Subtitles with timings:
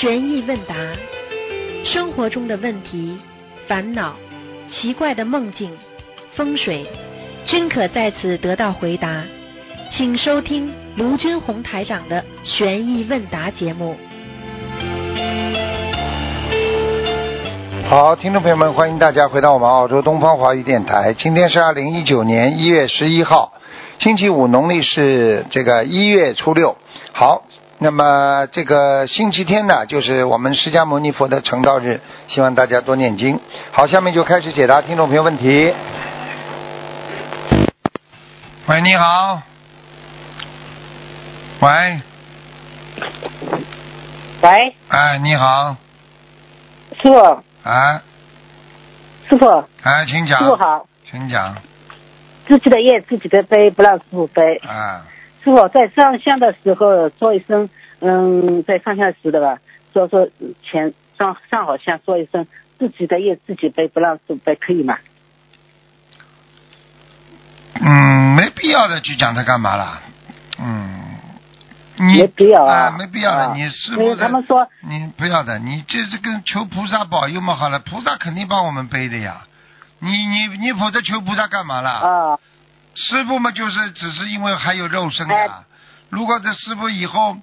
[0.00, 0.74] 悬疑问答，
[1.84, 3.18] 生活中的问题、
[3.68, 4.16] 烦恼、
[4.72, 5.70] 奇怪的梦境、
[6.34, 6.86] 风水，
[7.44, 9.22] 均可在此得到回答。
[9.92, 13.94] 请收听卢军红台长的悬疑问答节目。
[17.86, 21.12] 好，听众朋友们，欢迎大家回到我们澳洲东方华语电台。
[21.12, 23.52] 今天是二零一九年一月十一号，
[23.98, 26.78] 星期五，农历是这个一月初六。
[27.12, 27.44] 好，
[27.82, 31.98] 那么这个星期天呢，就是我们释迦牟尼佛的成道日，
[32.28, 33.40] 希望大家多念经。
[33.72, 35.74] 好，下面就开始解答听众朋友问题。
[38.66, 39.40] 喂，你好。
[41.60, 42.02] 喂，
[44.42, 45.76] 喂，哎，你好，
[47.02, 48.00] 师傅，哎，
[49.28, 49.46] 师傅，
[49.82, 50.86] 哎，请讲师，傅好。
[51.10, 51.56] 请讲，
[52.46, 54.56] 自己的业自己的背，不让师傅背。
[54.66, 55.06] 啊，
[55.42, 57.68] 师傅在上香的时候说一声，
[58.00, 59.58] 嗯，在上香时的吧，
[59.92, 60.28] 说说
[60.62, 62.46] 前上上好香，说一声
[62.78, 64.98] 自己的业自己背，不让师傅背，可以吗？
[67.82, 70.02] 嗯，没必要的去讲他干嘛啦，
[70.58, 71.16] 嗯，
[71.96, 79.44] 你没必要啊啊，没必要的，啊你师傅他们说，你不要的，你这是跟求菩萨保佑嘛好了，菩萨肯定帮我们背的呀。
[80.00, 81.90] 你你你否则求菩萨干嘛啦？
[81.90, 82.38] 啊，
[82.94, 85.34] 师傅嘛，就是只是因为还有肉身啊。
[85.34, 85.48] 哎
[86.10, 87.36] 如果这师傅以后，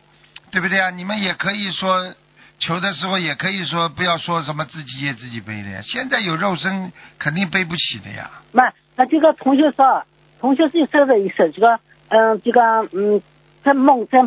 [0.51, 0.89] 对不对啊？
[0.89, 2.13] 你们也可以说
[2.59, 5.79] 求的时候，也可以说不要说什么自己也自己背的呀。
[5.85, 8.29] 现在有肉身，肯定背不起的呀。
[8.51, 10.03] 那那这个同学说，
[10.41, 13.21] 同学是说的意思，这个嗯，这个嗯，
[13.63, 14.19] 在梦在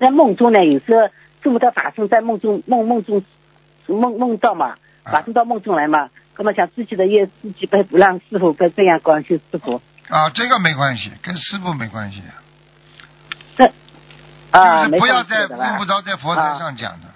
[0.00, 1.06] 在梦中呢，有时候
[1.44, 3.22] 师傅的法身在梦中梦梦中
[3.86, 9.80] 梦梦到嘛，啊法身到梦中来嘛，那么想自己的业自己背，不让师傅背，这样关心师傅。
[10.08, 12.20] 啊，这个没关系，跟师傅没关系。
[12.20, 12.26] 的。
[13.56, 17.06] 这啊，就是不要在用不着在佛台上讲的。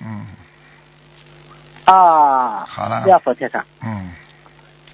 [0.00, 0.26] 嗯，
[1.84, 3.02] 啊，好了。
[3.02, 4.12] 不要佛台上，嗯，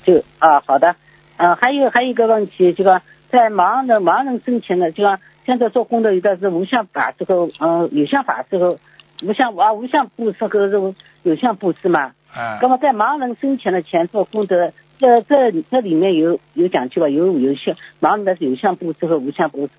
[0.04, 0.94] 就啊，好的，
[1.36, 8.78] 嗯、还有还有一个问题，这个在盲人盲人生前的这个现在做功德有的是无相法这个，嗯、有相法这个，
[9.22, 12.12] 无相啊无相布施和这个有相布施嘛。
[12.32, 12.58] 啊。
[12.60, 17.08] 那，么在盲人生前的前做功德，这这这里面有有讲究吧？
[17.08, 19.72] 有有相盲人的有相布施和无相布施，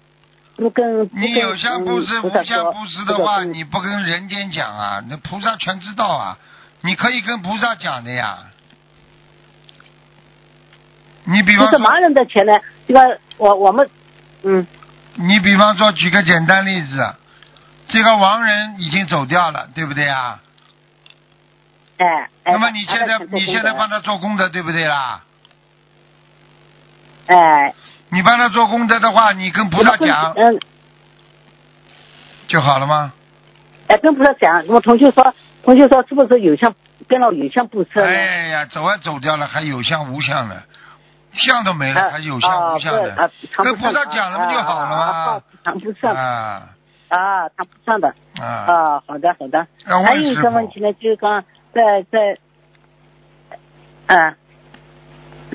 [0.56, 6.38] 不跟不跟你有相布施、无相布施的话，你不跟人间讲啊，那菩萨全知道啊。
[6.82, 8.38] 你可以跟菩萨讲的呀。
[11.26, 12.54] 你比方说，就是盲人的钱呢，
[12.88, 13.90] 这个我我们
[14.44, 14.66] 嗯
[15.16, 17.14] 你比方说，举个简单例子，
[17.90, 20.40] 这个亡人已经走掉了，对不对啊？
[22.00, 25.22] 哎哎，那么你现在你现在帮他做功德，对不对啦？
[27.28, 27.74] 哎，
[28.10, 30.60] 你帮他做功德的话，你跟菩萨讲嗯，
[32.48, 33.14] 就好了吗？
[33.88, 35.34] 哎，跟菩萨讲，我同学说，
[35.64, 36.74] 同学说是不是有相
[37.08, 38.04] 跟了有相不测？
[38.04, 40.64] 哎呀，走啊走掉了，还有相无相的，
[41.34, 45.42] 相都没了，啊还有相无相的，跟菩萨讲了不就好了啊吗？
[45.66, 46.70] 常不上啊
[47.10, 48.46] 啊，谈不上的啊！
[48.46, 49.68] 啊，好的好的。
[50.06, 51.44] 还有一个问题呢，就是刚
[51.74, 52.38] 在在，
[54.08, 54.38] 啊，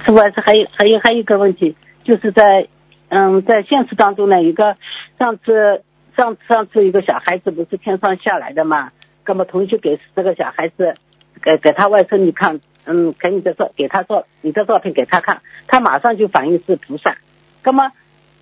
[0.04, 2.68] 是不是还有还有还有一个问题，就是在
[3.08, 4.76] 嗯在现实当中呢，有个
[5.18, 5.82] 上次
[6.16, 8.92] 上上次一个小孩子不是天上下来的嘛，
[9.26, 10.94] 那么同学给这个小孩子
[11.42, 17.16] 给给他外甥你看，嗯，给你的照给他照你的照片给他看，他马上就反应是菩萨，
[17.62, 17.90] 那么。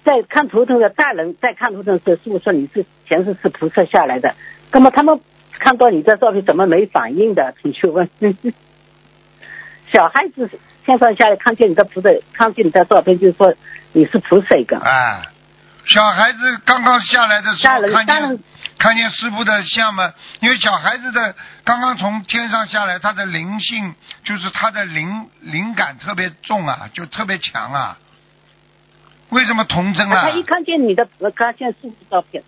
[0.04, 4.34] 在看图腾的大人在看图腾时，是不是说你是前世是菩萨下来的，
[4.72, 5.20] 那么他们
[5.58, 7.54] 看到你的照片怎么没反应的？
[7.62, 8.08] 请去问。
[9.92, 10.48] 小孩子
[10.84, 13.54] 天上下来看见你的菩萨，看见你的照片，就说
[13.92, 14.78] 你是菩萨一个。
[14.78, 15.22] 哎，
[15.84, 18.38] 小孩子刚刚下来的时候看见
[18.78, 27.98] 看见师傅的像嘛，因为小孩子的刚刚从天上下来，他的灵性就是他的灵灵感特别重啊，就特别强啊。
[29.28, 30.30] 为什么童真啊他？
[30.30, 31.06] 一看见你的，
[31.36, 32.42] 看见师傅照片，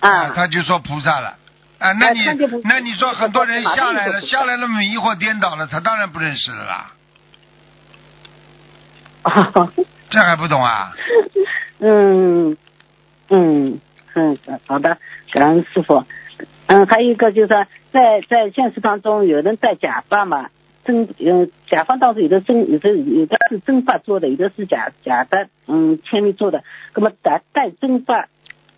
[0.00, 1.36] 啊，他就说菩萨了。
[1.78, 2.20] 啊，那你
[2.64, 6.92] 那你说很多人下来了，下来了迷惑颠倒了，他当然不认识了啦。
[10.08, 10.92] 这还不懂啊？
[11.80, 12.56] 嗯
[13.28, 13.80] 嗯
[14.14, 14.96] 嗯，好的，
[15.32, 16.04] 感恩师傅。
[16.68, 20.48] 嗯，还有一个就是说在在现实当中，有人戴假发嘛，
[20.84, 26.64] 真嗯假发当中有的真有的有的是真发做的，有的是假假的嗯铅笔做的。
[26.94, 28.28] 那么戴戴真发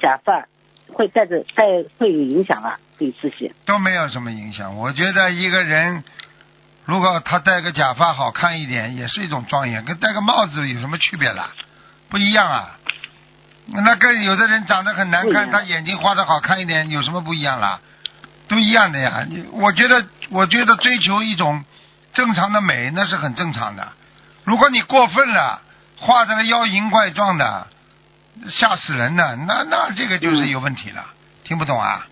[0.01, 0.49] 假发
[0.93, 1.65] 会带着带
[1.99, 3.53] 会有影响啊，对自己。
[3.65, 4.77] 都没有什么影响。
[4.77, 6.03] 我觉得一个人
[6.85, 11.51] 如果他戴个假发好看一点，也是一种庄严，跟戴个帽子有什么区别啦？
[12.09, 12.79] 不一样啊。
[13.71, 17.81] 那跟有的人长得很难看，他眼睛画的好看一点，有什么不一样啦？
[18.49, 19.27] 都一样的呀。
[19.29, 21.63] 你我觉得，我觉得追求一种
[22.15, 23.87] 正常的美，那是很正常的。
[24.45, 25.61] 如果你过分了，
[25.99, 27.67] 画的妖形怪状的，
[28.49, 31.05] 吓死人了，那那这个就是有问题了。
[31.45, 32.07] 听不懂啊？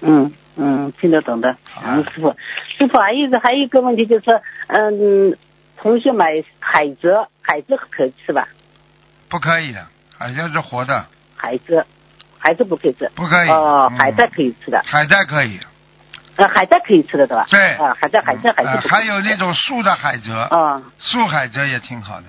[0.00, 1.56] 嗯嗯，听得懂的。
[1.82, 2.36] 嗯，师傅，
[2.76, 5.36] 师傅还有一个还有一个问题就是，嗯，
[5.78, 8.46] 同学买海蜇，海蜇可以吃吧？
[9.28, 9.86] 不可以的，
[10.18, 11.06] 海蜇是活的。
[11.36, 11.82] 海蜇，
[12.38, 13.10] 海蜇不可以吃。
[13.14, 13.48] 不可以。
[13.48, 14.82] 哦，海带可以吃的。
[14.84, 15.58] 海带可以。
[16.36, 17.46] 呃，海带可以吃的，对吧？
[17.50, 17.74] 对。
[17.74, 18.88] 啊，海带、海带、海蜇。
[18.88, 20.34] 还有那种素的海蜇。
[20.34, 20.82] 啊。
[20.98, 22.26] 素海蜇也挺好的。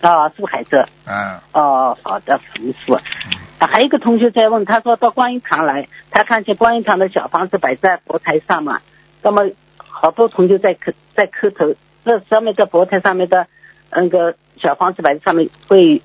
[0.00, 0.88] 啊，珠海这。
[1.06, 1.40] 嗯。
[1.52, 2.94] 哦，好的，师傅。
[2.94, 8.80] 啊，还有一个同学在问，他说到观音堂来，他看见观音堂的小房子摆在佛台上嘛，
[9.22, 11.74] 那么好多同学在磕在磕头，
[12.04, 13.46] 这上面的佛台上面的
[13.90, 16.02] 那个小房子摆在上面会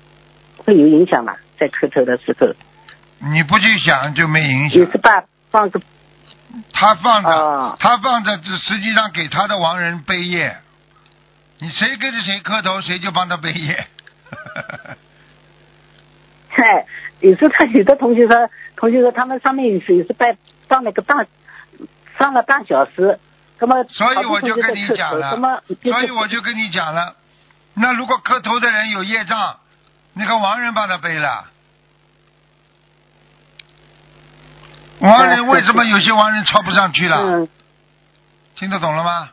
[0.56, 1.34] 会有影响吗？
[1.56, 2.48] 在磕头的时候，
[3.30, 4.80] 你不去想就没影响。
[4.80, 5.80] 也是把放个，
[6.72, 10.56] 他放着，他放着，实际上给他的亡人背业，
[11.58, 13.86] 你谁跟着谁磕头，谁就帮他背业。
[16.48, 16.86] 嗨，
[17.20, 20.36] 有时候他有的同学说，同学说他们上面有时也是拜
[20.68, 21.24] 上了个大，
[22.18, 23.18] 上了半小时，
[23.58, 27.16] 那么所以我就跟你讲了，所以我就跟你讲了，
[27.74, 29.58] 那如果磕头的人有业障，
[30.12, 31.50] 那个亡人帮他背了，
[35.00, 37.48] 亡人为什么有些亡人抄不上去了？
[38.56, 39.30] 听得懂了吗？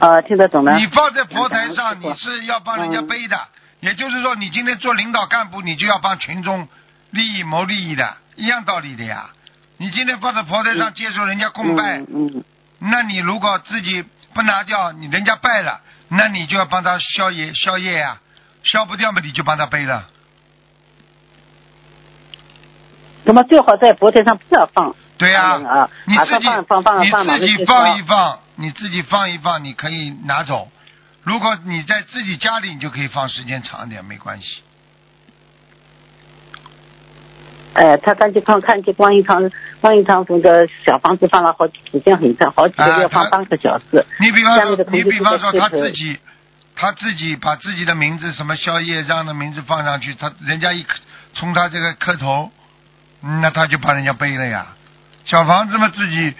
[0.00, 0.76] 啊，听得懂了。
[0.76, 3.38] 你放在佛台上，你是要帮人家背的。
[3.80, 6.68] 也就是说，你今天做领导干部，你就要帮群众
[7.10, 9.30] 利益谋利益的，一样道理的呀。
[9.76, 12.02] 你今天放在佛台上接受人家供拜，
[12.78, 14.04] 那你如果自己
[14.34, 18.18] 不拿掉，你人家拜了，那你就要帮他消业消业呀，
[18.62, 20.08] 消不掉嘛，你就帮他背了。
[23.24, 24.94] 那么最好在佛台上不要放。
[25.16, 30.70] 对呀，你自己放放放你自己放一放，你自己放一放，你可以拿走。
[31.22, 34.62] 如果你在自己家里，你就可以放时间长一点，没关系。
[37.72, 44.04] 呃，他刚去看看见观音堂，观音堂那个小房子放了好时间很长，好几个月放半个小时。
[44.18, 46.18] 你比方说，你比方说他自己，
[46.76, 50.84] 他自己把自己的名字什么宵夜这样的名字放上去，他人家一
[51.32, 52.50] 从他这个磕头，
[53.22, 54.66] 那他就帮人家背了呀。
[55.24, 56.34] 小房子嘛，自己。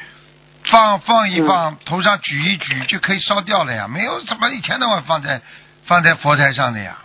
[0.70, 5.40] 放放一放，头上举一举就可以烧掉了呀，没有什么一天到晚放在
[5.84, 6.98] 放在佛台上的呀。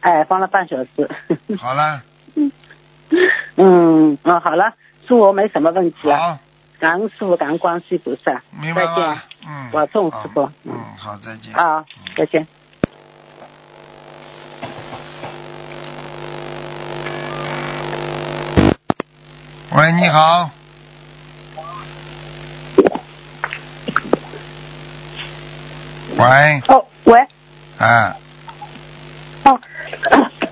[0.00, 1.10] 哎，放了半小时。
[1.58, 2.02] 好了。
[3.56, 4.74] 嗯，嗯，好了，
[5.06, 6.18] 祝我没什么问题啊。
[6.18, 6.38] 好。
[6.80, 8.42] 感恩师傅，感恩观世菩萨。
[8.50, 9.20] 明白再见。
[9.46, 9.70] 嗯。
[9.72, 10.50] 我送师傅。
[10.64, 11.54] 嗯，好，再见。
[11.54, 11.84] 啊，
[12.16, 12.46] 再见。
[19.70, 20.50] 喂，你好。
[26.16, 26.62] 喂。
[26.68, 27.18] 哦，喂。
[27.78, 28.16] 啊。
[29.44, 29.60] 哦，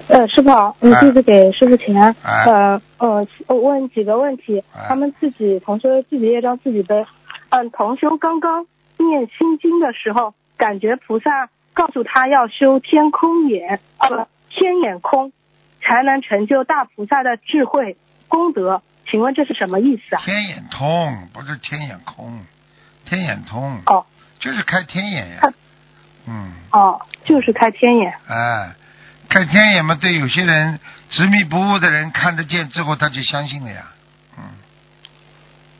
[0.09, 2.15] 呃，师傅好，你弟子给师傅请安。
[2.25, 7.07] 呃，呃，我问几个问题，他们自己同修自己业障自己背。
[7.51, 8.67] 嗯，同修刚刚
[8.97, 15.31] 念心经的时候，感觉菩萨告诉他要修天空眼，呃，天眼空，
[15.81, 17.97] 才能成就大菩萨的智慧
[18.27, 18.83] 功德。
[19.09, 20.23] 请问这是什么意思啊？
[20.25, 22.41] 天眼通不是天眼空，
[23.05, 23.79] 天眼通。
[23.87, 24.05] 哦。
[24.41, 25.41] 就是开天眼呀，
[26.27, 28.75] 嗯，哦，就是开天眼，哎，
[29.29, 30.81] 开天眼嘛，对有些人
[31.11, 33.85] 执迷不悟的人看得见之后，他就相信了呀，
[34.39, 34.45] 嗯，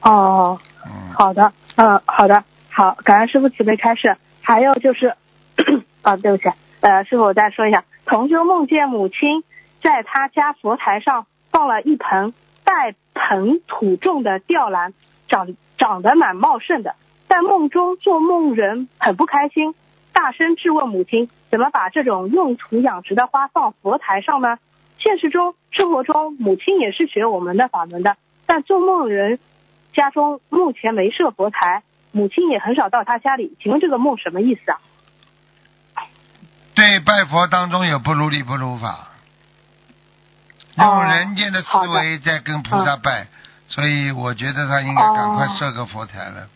[0.03, 4.17] 哦，嗯，好的，嗯，好的，好，感恩师傅慈悲开示。
[4.43, 5.15] 还有就是，
[6.03, 6.51] 啊，对不起，
[6.81, 9.45] 呃，师傅我再说一下，同修梦见母亲
[9.83, 14.93] 在他家佛台上放了一盆带盆土种的吊兰，
[15.29, 16.97] 长长得蛮茂盛的。
[17.31, 19.73] 在梦中做梦人很不开心，
[20.13, 24.59] 大声质问母亲：怎么把这种用途养殖的花放佛台上呢？
[24.99, 29.39] 现实中、生活中，母亲也是学我们的法门的，但做梦人
[29.93, 33.57] 家中目前没设佛台，母亲也很少到他家里。
[33.63, 34.81] 请问这个梦什么意思啊？
[36.75, 39.07] 对，拜佛当中有不如理不如法，
[40.77, 43.29] 用人间的思维在跟菩萨拜，
[43.69, 46.49] 所以我觉得他应该赶快设个佛台了。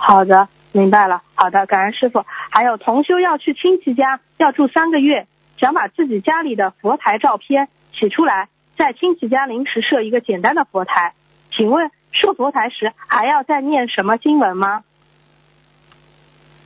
[0.00, 1.22] 好的，明白了。
[1.34, 2.24] 好的，感恩师傅。
[2.50, 5.26] 还有同修要去亲戚家，要住三个月，
[5.58, 11.12] 想把自己家里的佛台照片取出来，在亲戚家临时设一个简单的佛台。
[11.50, 14.84] 请问设佛台时还要再念什么经文吗？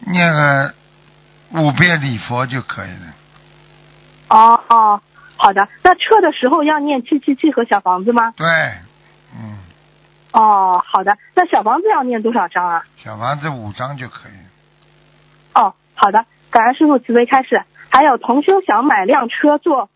[0.00, 0.74] 念个
[1.54, 3.14] 五遍礼佛就可以了。
[4.28, 5.00] 哦哦，
[5.36, 5.68] 好的。
[5.82, 8.32] 那撤的时候要念七七七和小房子吗？
[8.36, 8.91] 对，嗯，
[10.32, 11.16] 哦，好的。
[11.34, 12.84] 那小房子要念多少章啊？
[12.96, 14.32] 小房子五章就可以。
[15.54, 16.24] 哦，好的。
[16.50, 17.62] 感恩师傅慈悲开示。
[17.90, 19.90] 还有同修想买辆车做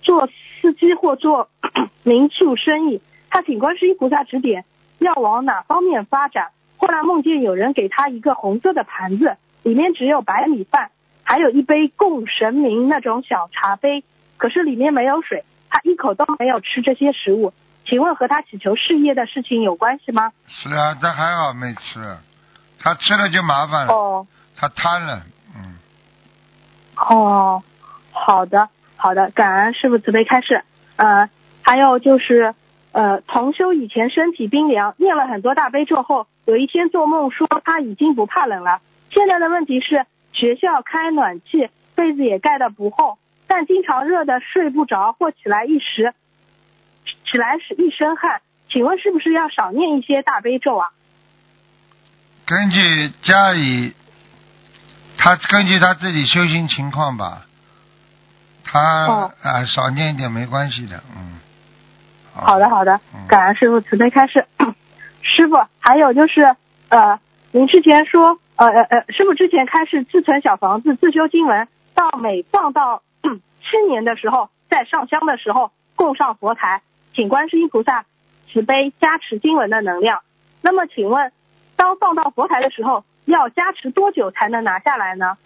[0.00, 0.26] 做
[0.60, 1.50] 司机或做
[2.04, 4.64] 民宿生意，他请观世音菩萨指点
[4.98, 6.48] 要往哪方面发展。
[6.78, 10.90] 后来梦见有人给他一个红色的盘子，里面只有白米饭，
[11.22, 14.02] 还有一杯供神明那种小茶杯，
[14.38, 15.44] 可是里面没有水。
[15.68, 17.52] 他一口都没有吃这些食物，
[17.84, 20.32] 请问和他祈求事业的事情有关系吗？
[20.48, 22.16] 是啊，他还好没吃，
[22.78, 25.22] 他吃了就麻烦了，哦他贪了，
[25.56, 25.78] 嗯，
[26.96, 27.62] 哦，
[28.12, 30.62] 好的好的，感恩师傅慈悲开示。
[30.96, 31.28] 呃，
[31.62, 32.54] 还有就是
[32.92, 38.80] 呃，同修以前身体冰凉，念了很多大悲咒后，有一天做梦说他已经不怕冷了。
[39.10, 46.14] 现在的问题是学校开暖气，被子也盖得不厚，但经常热的睡不着或起来一时
[47.30, 48.40] 起来是一身汗。
[48.70, 50.88] 请问是不是要少念一些大悲咒啊？
[52.46, 53.94] 根据家里，
[55.18, 57.46] 他根据他自己修行情况吧，
[58.64, 61.38] 他啊、哦少念一点没关系的，嗯。
[62.34, 64.46] 好的，好的嗯，感恩师傅慈悲开示。
[65.20, 66.56] 师傅，还有就是，
[66.88, 76.80] 呃，您之前说，呃呃呃，师傅之前开始自存小房子、自修经文，到每放到七年的时候，在上香的时候供上佛台，
[77.14, 78.04] 请观世音菩萨
[78.52, 80.22] 慈悲加持经文的能量。
[80.60, 81.32] 那么，请问，
[81.76, 85.36] 当放到佛台的时候，要加持多久才能拿下来呢？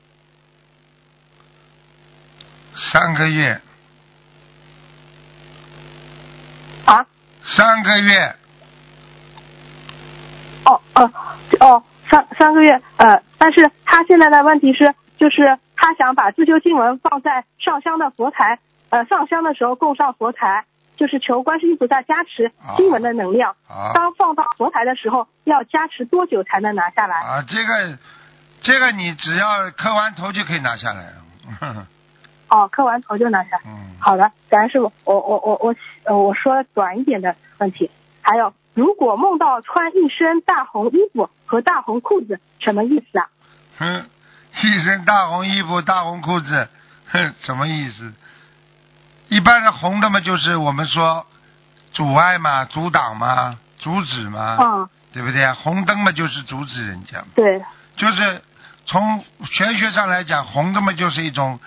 [2.92, 3.60] 三个月，
[6.84, 7.06] 啊？
[7.42, 8.34] 三个月，
[10.64, 11.10] 哦哦
[11.60, 18.58] 哦，三三个月，呃，但是他现在的问题是，就是他想把自修经文放在上香的佛台，
[18.90, 20.64] 呃，上香的时候供上佛台，
[20.96, 23.54] 就是求观世音菩萨加持经文的能量。
[23.68, 27.16] 啊当放到佛台的时候，要加持多久才能拿下来？
[27.20, 27.98] 啊，这个
[28.60, 31.16] 这个你只要磕完头就可以拿下来了，
[31.60, 31.86] 呵呵
[32.48, 33.58] 哦，磕完头就拿下。
[33.66, 35.74] 嗯，好的，感恩师傅，我我我我
[36.04, 37.90] 呃，我说短一点的问题。
[38.22, 43.28] 还有，如果梦到穿一身大红衣服和大红裤子，什么意思啊？
[43.78, 44.06] 哼，
[44.62, 46.68] 一身大红衣服、大红裤子，
[47.06, 48.12] 哼，什么意思？
[49.28, 51.26] 一般的红的嘛，就是我们说
[51.92, 55.52] 阻碍嘛、阻挡嘛、阻止嘛，嗯，对不对？
[55.52, 57.26] 红灯嘛，就是阻止人家嘛。
[57.34, 57.62] 对，
[57.96, 58.42] 就是
[58.84, 61.58] 从玄学上来讲，红的嘛就是一种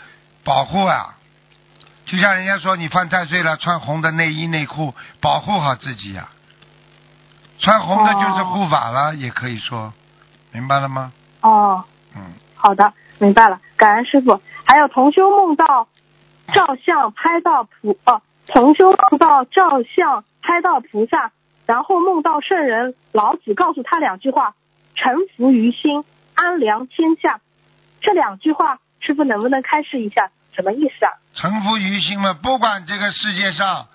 [0.43, 1.15] 保护啊。
[2.05, 6.29] 就像人家说，你犯太岁了，穿红的内衣内裤，保护好自己呀、
[7.59, 9.93] 穿红的就是护法了，也可以说，
[10.51, 11.11] 明白了吗？
[11.41, 11.83] 哦。
[12.15, 12.21] 嗯，
[12.55, 14.41] 好的，明白了，感恩师傅。
[14.65, 15.87] 还有同修梦到
[16.53, 21.31] 照相拍到菩哦，同修梦到照相拍到菩萨，
[21.65, 24.55] 然后梦到圣人老子告诉他两句话：
[24.95, 26.03] 臣服于心，
[26.35, 27.39] 安良天下。
[28.01, 31.11] 这两句话，师傅能不能开示一下什么意思啊？
[31.33, 33.87] 臣服于心嘛，不管这个世界上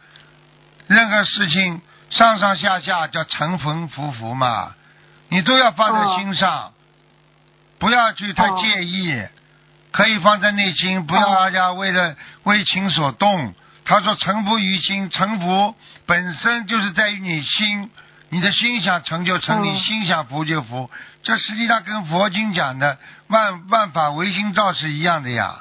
[0.87, 1.81] 任何事情
[2.11, 4.75] 上上下下叫沉浮浮浮嘛，
[5.31, 6.73] 你都要放在心上，
[7.79, 9.23] 不要去太介意，
[9.95, 13.55] 可以放在内心，不要大家为了为情所动。
[13.85, 15.73] 他说臣服于心，臣服
[16.05, 17.89] 本身就是在于你心，
[18.31, 20.91] 你的心想成就成，嗯你心想服就服。
[21.23, 22.99] 这实际上跟佛经讲的
[23.29, 25.61] 万万法唯心造是一样的呀。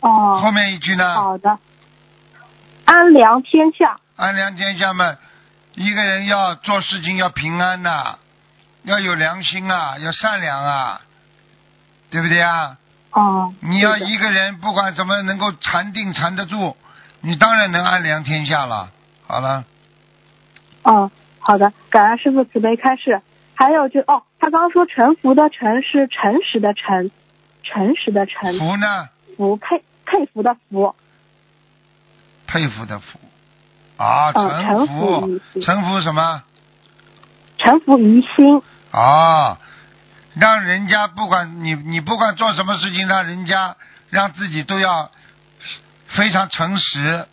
[0.00, 1.14] 哦，后面一句呢？
[1.14, 1.58] 好的，
[2.84, 3.98] 安良天下。
[4.16, 5.16] 安良天下嘛，
[5.74, 8.18] 一个人要做事情要平安呐、
[8.82, 11.00] 要有良心啊，要善良啊，
[12.10, 12.76] 对不对啊？
[13.10, 16.76] 哦，你要一个人不管怎么能够禅定禅得住，
[17.22, 18.90] 你当然能安良天下了。
[19.26, 19.64] 好了，
[20.82, 21.10] 哦，
[21.40, 23.20] 好的，感恩师傅慈悲开示。
[23.54, 27.10] 还有就哦，他刚刚说臣服的臣是诚实的诚，
[27.64, 29.08] 诚实的诚，服呢？
[29.36, 30.94] 服佩佩服的服。
[32.46, 33.18] 佩服的服
[33.96, 36.42] 啊，嗯臣服臣服什么？
[37.58, 38.62] 臣服于心。
[38.92, 39.58] 啊，
[40.40, 43.76] 让人家不管你你不管做什么事情，让人家
[44.10, 45.10] 让自己都要
[46.08, 47.26] 非常诚实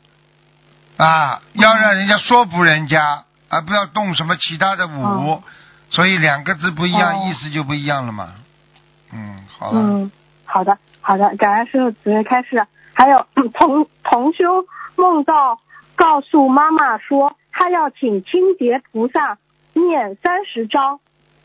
[0.97, 5.01] 啊，要让人家说服人家，而不要动什么其他的武。
[5.03, 5.43] 哦
[5.91, 8.33] 所以两个字不一样，哦意思就不一样了嘛。
[9.13, 10.11] 嗯，好了，嗯，
[10.43, 12.65] 好的，好的，感恩师傅直接开始。
[12.93, 14.65] 还有嗯同同修
[14.97, 15.59] 梦到
[15.95, 19.37] 告诉妈妈说，他要请清洁菩萨
[19.73, 20.99] 念三十章。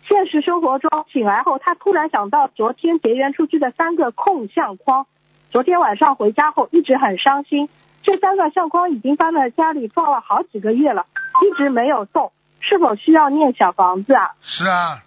[0.09, 5.07] 现实生活中醒来后，他突然想到昨天结缘出去的三个空相框，
[5.51, 7.69] 昨天晚上回家后一直很伤心。
[8.03, 11.07] 这三个相框已经放在家里放了好几个月了，
[11.43, 14.31] 一直没有动，是否需要念小房子啊？
[14.43, 15.03] 是啊，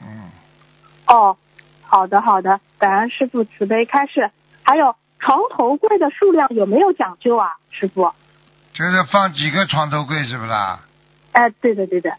[0.00, 0.30] 嗯，
[1.08, 1.36] 哦，
[1.82, 4.30] 好的好的，感恩师傅慈悲开示。
[4.62, 8.12] 还有床头柜的数量有没有讲究啊，师傅？
[8.72, 10.80] 就是放几个床头柜是不啦？
[11.32, 12.12] 哎，对的对的。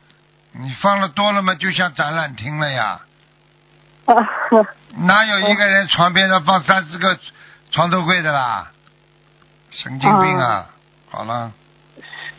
[0.59, 2.99] 你放了多了嘛，就像展览厅了呀。
[4.05, 4.15] 啊，
[4.97, 7.17] 哪有一个人床边上放三四个
[7.71, 8.71] 床头柜的啦？
[9.71, 10.65] 神经病啊！
[11.11, 11.51] 好了，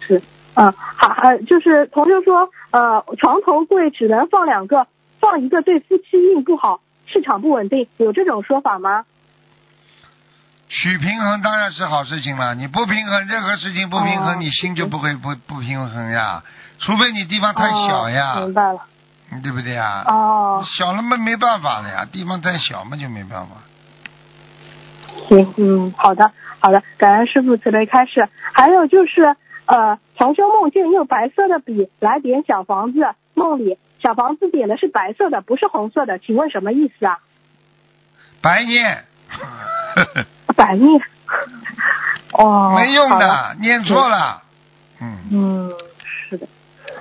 [0.07, 0.21] 是，
[0.55, 4.89] 嗯，好，呃，就是同学说，呃，床头柜只能放两个，
[5.21, 9.05] 放一个对夫妻运不好，市场不稳定，有这种说法吗？
[10.69, 12.55] 取平衡当然是好事情了。
[12.57, 16.43] 你不平衡，任何事情不平衡，哦你心就不会不不平衡呀。
[16.81, 18.81] 除非你地方太小呀，哦明白了。
[19.33, 20.03] 嗯对不对呀？
[20.09, 23.57] 哦，小了嘛没办法了呀，地方太小嘛就没办法。
[25.29, 28.29] 行，嗯，好的，好的，感恩师傅慈悲开示。
[28.53, 37.19] 还有就是，呃，同修梦境用白色的笔来点小房子，梦里小房子点的是白色的，不是红色的，请问什么意思啊？
[38.41, 39.05] 白念，
[40.57, 41.01] 白念。
[42.33, 44.43] 哦，没用的，念错了。
[45.01, 45.73] 嗯嗯，
[46.29, 46.49] 是的。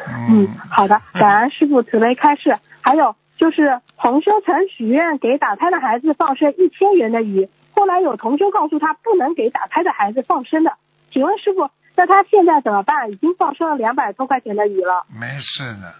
[0.07, 2.57] 嗯嗯，，好的，感恩师傅慈悲开示。
[2.81, 10.73] 还有就是，同修曾许愿给打胎的孩子放生一千元的鱼，后来有同修告诉他不能给打胎的孩子放生的。
[11.11, 13.11] 请问师傅，那他现在怎么办？
[13.11, 15.05] 已经放生了两百多块钱的鱼了。
[15.09, 15.93] 没事的。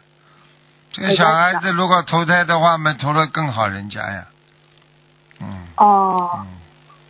[0.91, 4.25] 这个小孩子如果投胎的话嘛，投了更好人家呀。
[5.41, 6.47] 嗯哦，嗯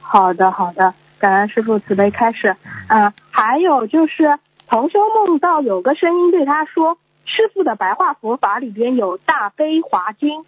[0.01, 2.55] 好的好的，感恩师傅慈悲开示。
[2.87, 4.37] 嗯、还有就是，
[4.69, 10.45] 同修梦到有个声音对他说：“师傅的白话佛法里边有大悲华经。”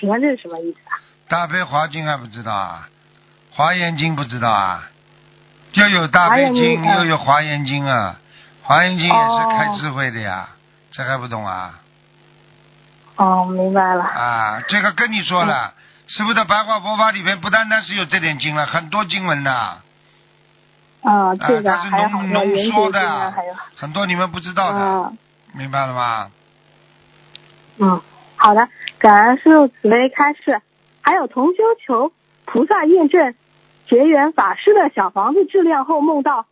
[0.00, 0.98] 请问这是什么意思啊？
[1.28, 2.88] 大悲华经还不知道啊？
[3.52, 4.90] 华严经不知道啊？
[5.74, 8.18] 又有大悲经，又有华严经啊！
[8.62, 10.48] 华严经也是哦开智慧的呀，
[10.90, 11.80] 这还不懂啊？
[13.16, 14.02] 哦，明白了。
[14.04, 15.74] 啊，这个跟你说嗯了，
[16.06, 19.80] 师傅的白话佛法里边不单单是有这点经了，很多经文的，
[21.06, 25.12] 啊，啊，这个还有多原浓缩的还有，很多你们不知道的，啊，
[25.54, 26.30] 明白了吗？
[27.78, 28.02] 嗯，
[28.36, 30.60] 好的，感恩师傅慈悲开示。
[31.02, 32.12] 还有同修求
[32.46, 33.36] 菩萨验证
[33.88, 36.46] 结缘法师的小房子质量后，梦到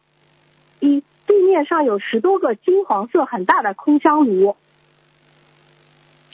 [0.79, 4.57] 一地面上有十多个金黄色很大的空香炉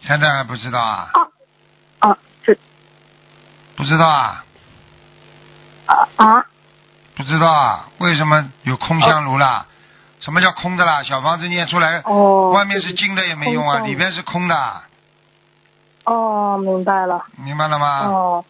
[0.02, 1.08] 现在还不知道啊？
[1.14, 1.28] 啊
[2.00, 2.54] 啊，这
[3.76, 4.44] 不知道啊？
[5.86, 6.46] 啊啊
[7.20, 7.88] 不知道啊？
[7.98, 9.66] 为什么有空香炉啦？
[10.20, 11.02] 什么叫空的啦？
[11.02, 14.82] 小房子念出来，哦，外面是金的也没用啊，里边是空的，
[16.04, 18.06] 哦，明白了，明白了吗？
[18.06, 18.44] 哦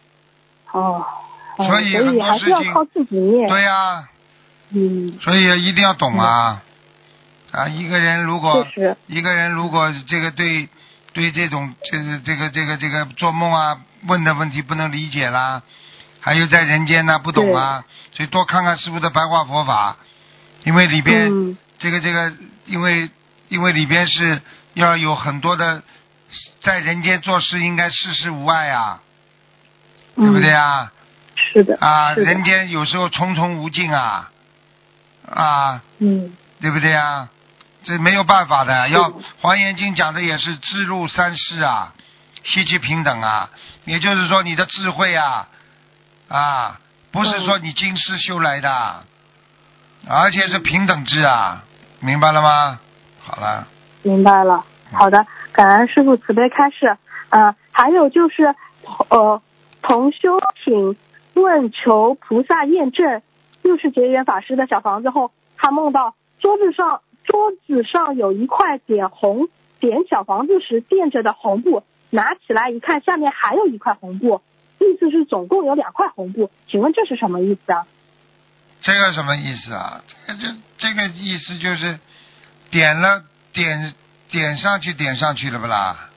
[0.71, 1.05] 哦，
[1.57, 4.07] 哦所以很多事情靠自己念，对呀、
[4.69, 6.61] 嗯，所以一定要懂啊！
[7.51, 8.65] 啊，一个人如果，
[9.07, 10.69] 一个人如果这个对
[11.13, 15.61] 对这种就是这个这个这个做梦啊问的问题不能理解啦，
[16.21, 19.97] 还有在人间呢不懂啊，所以多看看师傅的白话佛法，
[20.63, 22.31] 因为里边、嗯这个这个，
[22.67, 23.09] 因为
[23.49, 24.39] 因为里边是
[24.75, 25.81] 要有很多的
[26.61, 29.01] 在人间做事应该事事无碍啊，
[30.15, 30.61] 对不对嗯？
[30.61, 30.91] 啊？
[31.53, 34.29] 是的，啊，的人间有时候重重无尽啊，
[35.27, 37.29] 啊，嗯对不对啊？
[37.83, 41.95] 这没有办法的，要是的华严经讲的也是知入三世啊，
[42.43, 43.49] 息其平等啊，
[43.85, 45.47] 也就是说你的智慧啊，
[46.31, 46.79] 啊，
[47.11, 49.03] 不是说你今世修来的，
[50.07, 51.65] 而且是平等制啊，
[51.99, 52.79] 明白了吗？
[53.19, 53.67] 好了，
[54.01, 54.63] 明白了，
[54.93, 56.97] 好的，感恩师傅慈悲开示。
[57.31, 58.55] 呃，还有就是，
[59.09, 59.41] 呃，
[59.81, 60.95] 同修请
[61.33, 63.21] 问求菩萨验证，
[63.63, 69.49] 又是结缘法师的小房子后，他梦到桌子上桌子上有一块点红
[69.81, 74.41] 点小房子时垫着的红布，拿起来一看，下面还有一块红布，
[74.85, 77.85] 意思是总共有两块红布，请问这是什么意思啊？
[78.81, 80.01] 这个什么意思啊？
[80.27, 81.99] 这个就这个意思就是
[82.69, 83.93] 点了点
[84.29, 86.09] 点上去点上去了不啦？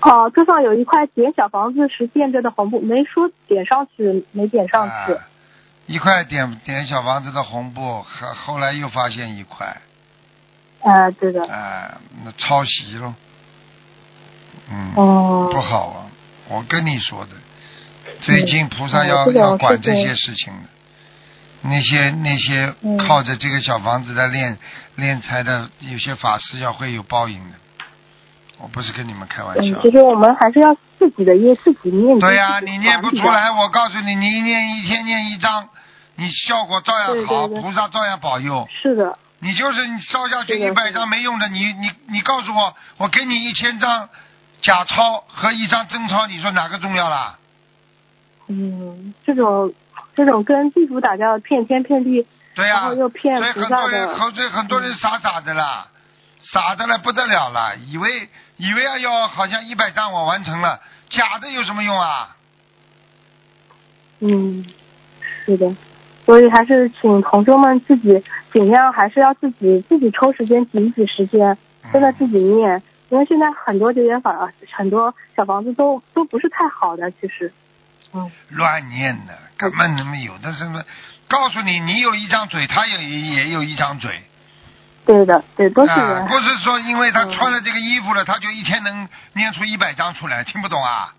[0.00, 5.14] 哦，桌上有一块点小房子时垫着的红布，没说点上去，没点上去。
[5.14, 5.28] 啊
[5.86, 9.76] 一块点点小房子的红布，后后来又发现一块，
[10.80, 11.46] 呃，对的。
[11.46, 13.12] 啊，那抄袭喽，
[14.70, 16.06] 嗯，哦，不好啊！
[16.48, 17.30] 我跟你说的，
[18.22, 20.68] 最近菩萨要、嗯要管这些事情的，
[21.62, 24.58] 那些那些嗯靠着这个小房子在练
[24.96, 27.56] 练财的，有些法师要会有报应的，
[28.58, 29.80] 我不是跟你们开玩嗯，笑。
[29.82, 32.18] 其实我们还是要自己的业自己念。
[32.18, 35.68] 对呀、你念不出来，我告诉你，你一念一天念一张，
[36.16, 38.68] 你效果照样好，对对对菩萨照样保佑。
[38.82, 44.08] 是的，你就是你烧下去一百张没用的，你你你告诉我，我给你一千张
[44.64, 47.38] 假钞和一张真钞，你说哪个重要啦？
[48.48, 49.72] 嗯，这种
[50.16, 55.86] 这种跟地主打交道，骗天骗地，对呀、然后又骗所以很多人，所以很多人傻傻的啦，
[56.40, 62.34] 傻的了不得了了，以为以为要要好像一百张我完成了，假的有什么用啊？
[64.20, 64.64] 嗯，
[65.44, 65.76] 是的，
[66.24, 71.58] 所以还是请同学们自己尽量还是要自己自己抽时间挤一挤时间，
[71.92, 77.52] 真的自己念，因为现在很多结缘法，很多小房子都都不是太好的，其实，
[78.12, 80.82] 嗯，乱念的，根本他妈有的什么？
[81.28, 84.22] 告诉你，你有一张嘴，他也也有一张嘴
[85.06, 91.14] 对的，对，都是啊人，，不是说因为他嗯穿了这个衣服了，他就一天能念出一百张出来，听不懂啊？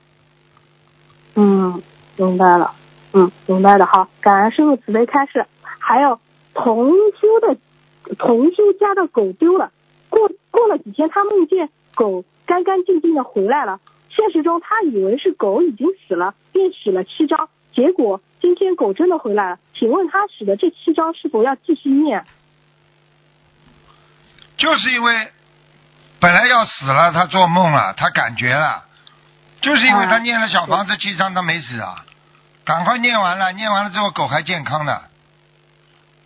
[1.36, 1.82] 嗯，
[2.17, 2.74] 明白了，
[3.13, 5.45] 嗯，明白的，好，感恩师傅慈悲开示。
[5.80, 6.19] 还有
[6.56, 7.58] 同修的
[8.17, 9.71] 同修家的狗丢了，
[10.10, 13.81] 过过了几天，他梦见狗干干净净的回来了。
[14.09, 17.49] 现实中，他以为是狗已经死了，便使了七招。
[17.73, 22.25] 结果今天狗真的回来了，请问他使的这七招是否要继续念？
[24.55, 25.33] 就是因为
[26.21, 28.85] 本来要死了，他做梦了，他感觉了，
[29.59, 32.05] 就是因为他啊念了小房子七张，他没死啊，
[32.63, 35.01] 赶快念完了，念完了之后狗还健康呢，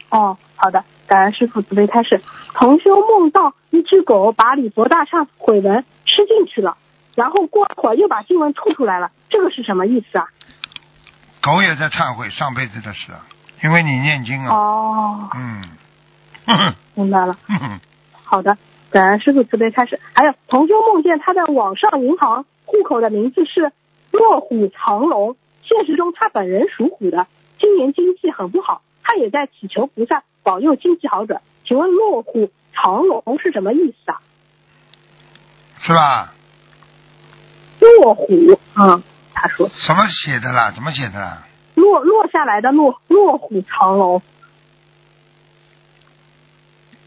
[0.09, 2.21] 哦，好的，感恩师傅慈悲开示。
[2.53, 6.77] 同修梦到一只狗把李佛大忏悔文吃进去了，
[7.15, 10.27] 然后过一会儿又把经文吐出来了，这个是什么意思啊？
[11.41, 13.25] 狗也在忏悔上辈子的事啊，
[13.63, 15.63] 因为你念经啊，哦，嗯，
[16.93, 17.37] 明白了。
[18.23, 18.57] 好的，
[18.91, 19.99] 感恩师傅慈悲开始。
[20.13, 23.71] 还有，同修梦见他在网上银行户口的名字是
[24.11, 27.25] 卧虎藏龙，现实中他本人属虎的，
[27.59, 31.41] 今年经济很不好，他也在祈求菩萨保佑经济好转。
[31.65, 34.21] 请问落虎藏龙是什么意思啊？
[35.81, 36.33] 是吧？
[37.79, 40.71] 落虎，嗯，他说什么写的啦？
[40.71, 41.45] 怎么写的啦？
[41.75, 44.21] 落落下来的落落虎藏龙，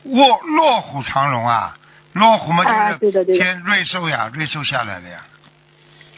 [0.05, 1.77] 卧落虎藏龙啊，
[2.15, 5.25] 落虎嘛就是天瑞兽呀，瑞兽下来了呀，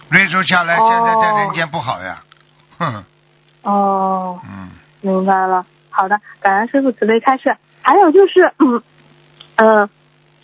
[0.09, 2.23] 瑞兽下来，哦现在在人间不好呀，
[2.79, 3.05] 哼，
[3.63, 5.67] 哦，嗯，明白了。
[5.95, 7.57] 好的，感恩师傅慈悲开示。
[7.81, 8.83] 还有就是，嗯，
[9.57, 9.89] 呃，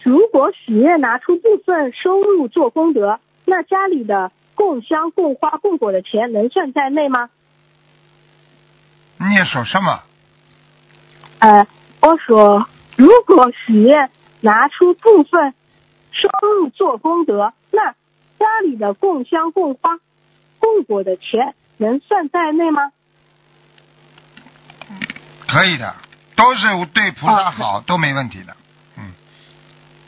[0.05, 7.31] 如果许愿拿出部分收入做功德，那家里的供香、供花、供果的钱能算在内吗？
[9.19, 10.03] 你也说什么？
[11.41, 11.67] 呃，
[12.01, 14.11] 我说，如果许愿
[14.41, 15.53] 拿出部分
[16.13, 17.93] 收入做功德，那
[18.39, 19.99] 家里的供香、供花、
[20.59, 22.93] 供果的钱能算在内吗？
[25.51, 25.95] 可以的，
[26.37, 27.51] 都是对菩萨哦。
[27.51, 28.57] 好，都没问题的，
[28.97, 29.13] 嗯，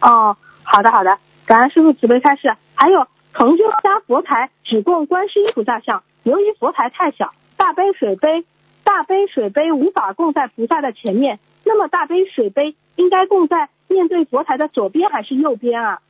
[0.00, 2.54] 哦，好的好的，感恩师傅慈悲开示。
[2.74, 8.44] 还有，同修家佛台只供观世音菩萨像，由于佛台太小，大杯水杯
[8.84, 16.00] 大杯水杯无法供在菩萨的前面，那么大杯水杯应该供在面对佛台的左边还是右边啊？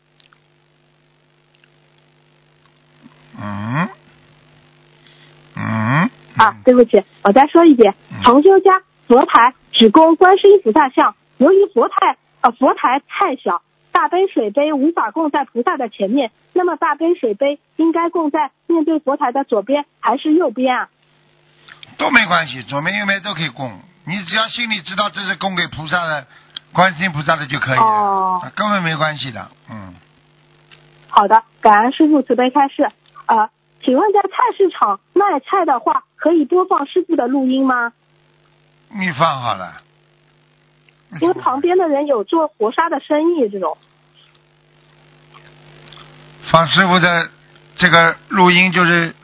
[3.39, 3.89] 嗯，
[5.57, 7.95] 嗯，啊，对不起，我再说一遍。
[8.11, 13.61] 嗯，同修家佛台只供观世音菩萨像，由于佛台呃佛台太小，
[13.93, 20.89] 大杯水杯无法供在菩萨的前面，那么大杯水杯应该供在面对佛台的左边还是右边啊？
[21.99, 26.27] 都没关系，左边右边都可以供，你只要心里知道这是供给菩萨的，
[26.73, 29.95] 观世音菩萨的就可以了，根本没关系的，嗯，
[31.09, 32.89] 好的，感恩师傅慈悲开示。
[33.27, 33.51] 呃，
[33.85, 37.93] 请问在菜市场卖菜的话，可以播放师傅的录音吗？
[38.95, 39.83] 你放好了，
[41.21, 43.77] 因为旁边的人有做活杀的生意，这种。
[46.51, 47.31] 放师傅的
[47.77, 49.15] 这个录音就是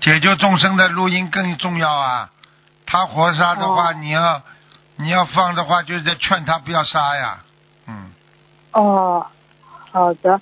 [0.00, 2.30] 解救众生的录音更重要啊！
[2.86, 4.42] 他活杀的话，哦你要
[4.96, 7.44] 你要放的话，就是在劝他不要杀呀。
[7.86, 8.10] 嗯，
[8.72, 9.26] 哦，
[9.90, 10.40] 好的，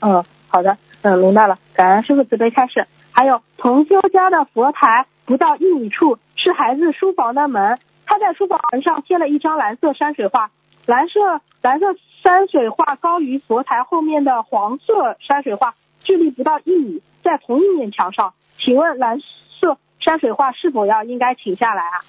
[0.00, 1.56] 嗯，好的，嗯，明白了。
[1.72, 2.86] 感恩师傅慈悲开示。
[3.12, 7.78] 还有同修家的佛台不到一米处是孩子书房的门，
[8.16, 10.50] 他在书房门上贴了一张蓝色山水画，
[10.86, 18.32] 蓝色蓝色山水画高于佛台后面的黄色山水画，距离不到一米，在同一面墙上。
[18.56, 22.00] 请问蓝色山水画是否要应该请下来啊？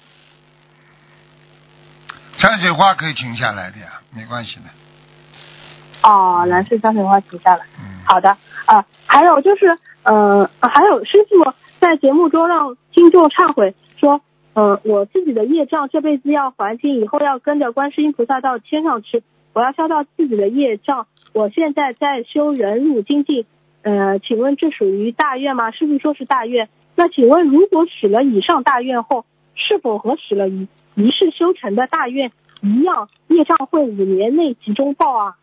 [2.38, 6.08] 山水画可以停下来的呀，没关系的。
[6.08, 7.66] 哦，蓝色山水画请下来。
[7.78, 14.22] 嗯，好的，啊，还有就是，呃，还有师傅在节目中让听众忏悔说，
[14.54, 21.06] 呃，我自己的业障这辈子要还清，以后要跟着观世音菩萨到天上去，我要消掉自己的业障。
[21.32, 23.46] 我现在在修忍辱精进，
[23.82, 25.70] 呃，请问这属于大愿吗？
[25.70, 26.68] 师傅说是大愿。
[26.96, 35.36] 那请问，如果许了以上大愿后，是否和许了一一世修成的大愿一样，业障会五年内集中报啊？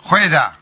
[0.00, 0.52] 会的。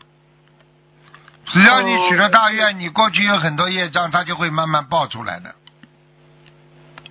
[1.45, 5.55] 只要你许了大愿，你过去有很多业障，它就会慢慢爆出来的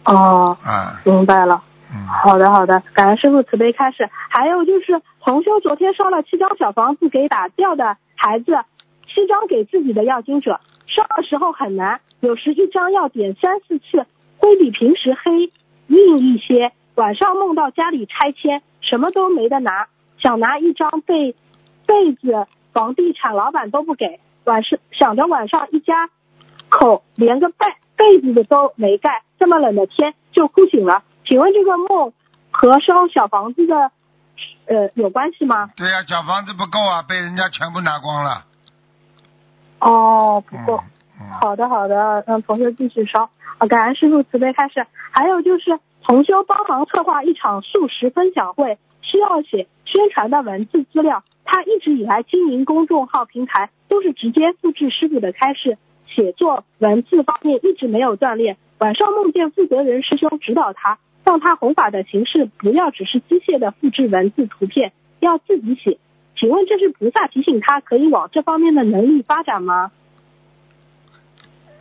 [0.06, 1.00] 哦，啊。
[1.04, 1.62] 明白了。
[1.92, 4.08] 嗯，好的，好的，感恩师傅慈悲开示。
[4.28, 8.58] 还有就是，同修昨天烧了七张小房子给打掉的孩子，
[9.06, 10.60] 七张给自己的要经者。
[10.86, 14.06] 烧的时候很难，有时一张要点三四次，
[14.38, 15.52] 会比平时黑
[15.86, 16.72] 硬一些。
[16.94, 19.88] 晚上梦到家里拆迁，什么都没得拿，
[20.18, 21.36] 想拿一张被
[21.86, 24.18] 被子，房地产老板都不给。
[24.44, 26.08] 晚上想着晚上一家
[26.68, 27.66] 口连个被
[27.96, 31.02] 被子的都没盖，这么冷的天就哭醒了。
[31.24, 32.12] 请问这个梦
[32.50, 33.90] 和烧小房子的
[34.66, 35.70] 呃有关系吗？
[35.76, 38.44] 对呀、小房子不够啊，被人家全部拿光了。
[39.80, 40.82] 哦，不够。
[41.18, 41.20] 嗯。
[41.20, 41.30] 嗯。
[41.40, 43.30] 好的，好的，让同修继续烧。
[43.58, 44.86] 啊，感恩师傅慈悲开示。
[45.10, 51.22] 还有就是，同修帮忙策划一场素食分享会，需要写宣传的文字资料。
[51.44, 58.56] 他一直以来经营公众号平台，都是直接复制师傅的开示，写作文字方面一直没有锻炼。
[58.78, 65.98] 晚上梦见负责人师兄指导他，让他弘法的形式不要只是机械的复制文字图片，要自己写。
[66.38, 69.90] 请问这是菩萨提醒他可以往这方面的能力发展吗？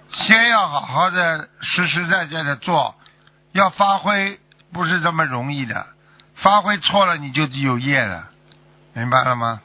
[0.10, 2.96] 先要好好的实实在在的做，
[3.52, 4.40] 要发挥
[4.72, 5.86] 不是这么容易的，
[6.36, 8.30] 发挥错了你就有业了，
[8.94, 9.62] 明白了吗？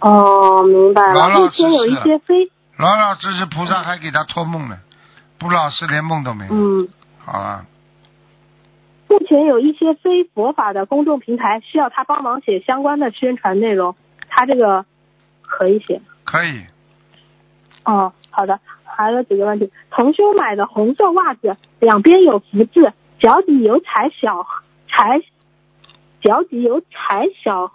[0.00, 1.14] 哦，明白了。
[1.14, 4.76] 老老实实有一实些非老老实实，菩萨还给他托梦呢，
[5.42, 6.54] 不老实连梦都没有。
[6.54, 7.66] 嗯，好了，
[9.08, 13.96] 目前有一些非佛法的公众平台需要他帮忙写相关的宣传内容，
[14.28, 14.86] 他这个
[15.42, 16.00] 可以写。
[16.24, 16.64] 可以。
[17.84, 18.60] 哦，好的。
[18.94, 24.46] 还有几个问题，同修买的红色袜子两边有福字，脚底有踩小
[24.86, 25.22] 踩，
[26.20, 27.72] 脚底有踩小，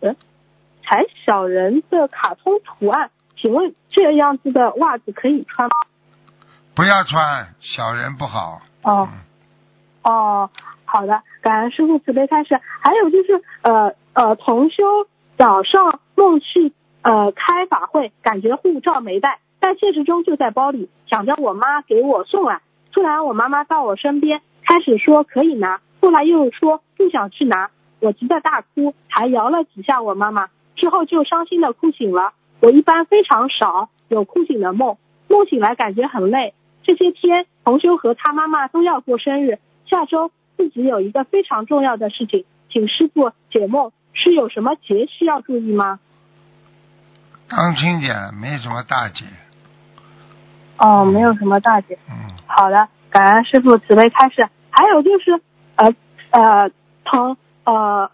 [0.00, 0.16] 呃，
[0.82, 5.76] 踩小人的卡通图案，请问这样子的袜子可以穿吗？
[6.76, 8.60] 不要穿，小人不好。
[8.82, 9.08] 哦。
[9.10, 9.18] 嗯
[10.02, 10.50] 哦，
[10.84, 12.60] 好的，感恩师傅慈悲开示。
[12.80, 14.84] 还有就是，呃呃，同修
[15.36, 22.60] 早上梦去呃开法会，感觉护照没带，但现实中就在包里，想着我妈给我送来。
[22.92, 32.32] 突然我妈妈到我身边，开始说可以拿，后来又说不想去拿，我急得大哭，还摇了几下我妈妈，之后就伤心的哭醒了。
[32.60, 36.54] 我一般非常少有哭醒的梦，梦醒来感觉很累。
[36.86, 39.58] 这些天，同修和他妈妈都要过生日。
[39.90, 45.98] 下周自己有一个非常重要的事情，请师傅解梦，是有什么节需要注意吗？
[47.48, 49.24] 当亲姐没什么大节。
[50.78, 51.98] 哦，没有什么大节。
[52.08, 52.36] 嗯。
[52.46, 54.46] 好的，感恩师傅慈悲开示。
[54.70, 55.40] 还有就是，
[55.76, 55.88] 呃
[56.30, 56.70] 呃，
[57.04, 58.10] 同呃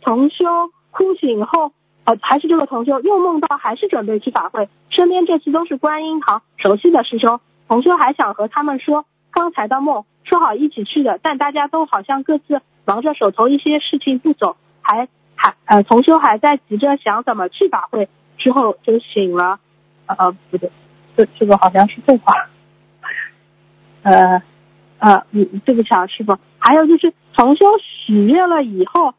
[0.00, 0.44] 同修
[0.90, 1.72] 哭醒后，
[2.04, 7.40] 呃还是这个同修又梦到还是准备去法会，身边这次都是观音堂熟悉的师兄，
[7.70, 15.06] 同修还想和他们说刚才的梦，说好一起去的，但大家都好像各自忙着手头一些事情不走，还
[15.36, 19.60] 还呃同修还在急着想怎么去法会，之后就醒了，
[20.06, 20.68] 呃不对，
[21.16, 22.34] 这这个好像是废话。
[24.02, 24.42] 呃，
[24.98, 26.36] 呃，嗯，对不起啊，师傅。
[26.58, 29.14] 还有就是，同修许愿了以后，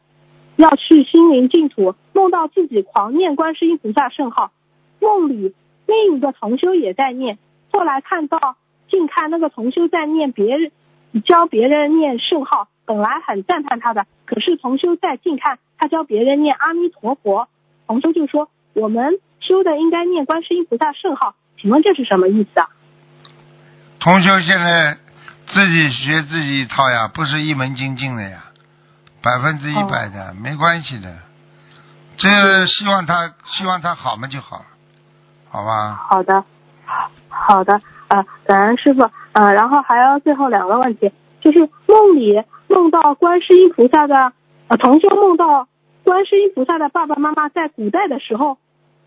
[0.56, 4.52] 要去心灵净土，梦到自己狂念观世音菩萨圣号，
[5.00, 5.54] 梦里
[5.86, 7.38] 另一个同修也在念。
[7.72, 8.56] 后来看到
[8.90, 10.70] 近看那个同修在念别人
[11.24, 17.48] 教别人念圣号，本来很赞叹他的，可是同修在近看他教别人念阿弥陀佛，
[17.86, 22.68] 同修就说我们修的应该念观世音菩萨圣号，请问这是什么意思啊？
[23.98, 24.98] 同修现在
[25.46, 28.44] 自己学自己一套呀，不是一门精进的呀，
[29.22, 31.16] 百分之一百的，没关系的。
[32.16, 34.64] 这希望他希望他好嘛就好了，
[35.48, 35.94] 好吧？
[36.10, 36.44] 好的，
[37.44, 39.02] 好的，呃，感恩师傅，
[39.32, 44.32] 呃，然后还有最后两个问题，就是梦里梦到观世音菩萨的，
[44.68, 45.66] 呃，同修梦到
[46.04, 48.58] 观世音菩萨的爸爸妈妈在古代的时候，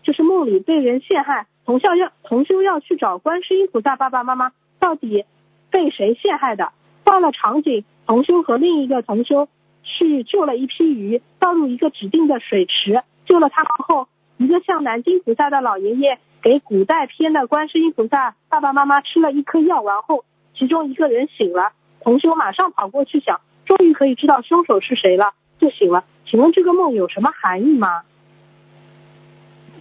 [0.02, 5.24] 就是梦里被人陷害，同修要同修要去找观世音菩萨爸爸妈妈到底
[5.70, 6.72] 被谁陷害的？
[7.04, 9.48] 换了场景，同修和另一个同修
[9.82, 20.24] 去救了一批鱼，倒入一个指定的水池，救了他们后，一个像南京菩萨的老爷爷给古代篇的观世音菩萨爸爸妈妈吃了一颗药丸后，
[20.56, 26.04] 其中一个人醒了，同修马上跑过去想，终于可以知道凶手是谁了，就醒了。
[26.24, 28.02] 请问这个梦有什么含义吗？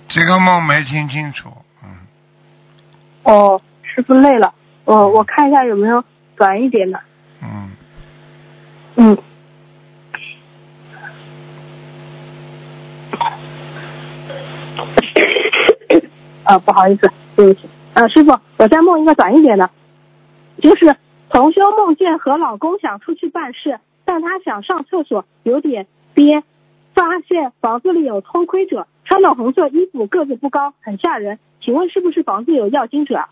[0.08, 1.50] 这个梦没听清楚，
[1.84, 2.08] 嗯，
[3.26, 6.04] 哦，师傅累了，我我看一下有没有
[6.36, 7.00] 短一点的。
[7.44, 7.70] 嗯，
[8.96, 9.18] 嗯。
[16.46, 17.68] 啊，不好意思，对不起。
[17.94, 19.70] 啊，师傅，我再梦一个短一点的，
[20.62, 20.96] 就是
[21.30, 26.44] 同修梦见和老公想出去办事，但他想上厕所，有点憋，
[26.94, 31.40] 发现房子里有偷窥者，穿着红色衣服，个子不高，很吓人。
[31.62, 33.26] 请问是不是房子有要经者？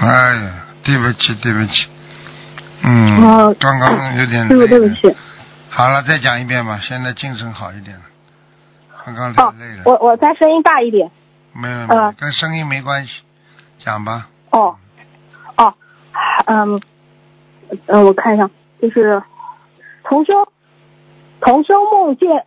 [0.00, 1.88] 哎呀，对不起，对不起，
[2.84, 5.14] 嗯，哦刚刚有点对不起。
[5.76, 8.04] 好了，再讲一遍吧，现在精神好一点了，
[9.04, 11.10] 刚刚哦累累了，我我再声音大一点。
[11.52, 12.12] 没有没有，呃。
[12.12, 13.22] 跟声音没关系，
[13.80, 14.76] 讲吧，哦，
[15.56, 15.74] 哦，
[16.46, 16.80] 嗯，
[17.86, 18.48] 呃，我看一下，
[18.80, 19.20] 就是
[20.04, 20.32] 同修，
[21.40, 22.46] 同修梦见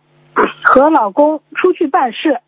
[0.64, 2.40] 和老公出去办事，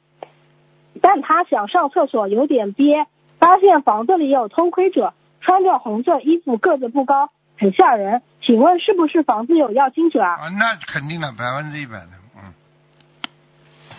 [1.02, 3.06] 但她想上厕所，有点憋，
[3.38, 5.12] 发现房子里有偷窥者，
[5.42, 8.22] 穿着红色衣服，个子不高，很吓人。
[8.42, 10.32] 请问是不是房子有要经者啊？
[10.32, 12.52] 啊，那肯定的，百分之一百的，嗯，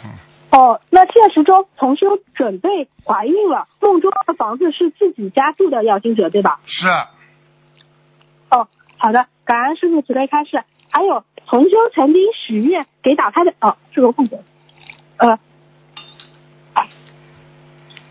[0.03, 0.11] 嗯，
[0.51, 6.59] 哦，那现实中同修准备怀孕了，梦中的房子是自己家住的要经者，对吧？
[6.65, 6.87] 是，
[8.49, 10.63] 哦，好的，感恩师傅慈悲开示。
[10.93, 14.43] 还有同修曾经许愿给打胎的哦，这个空格，
[15.15, 15.39] 呃，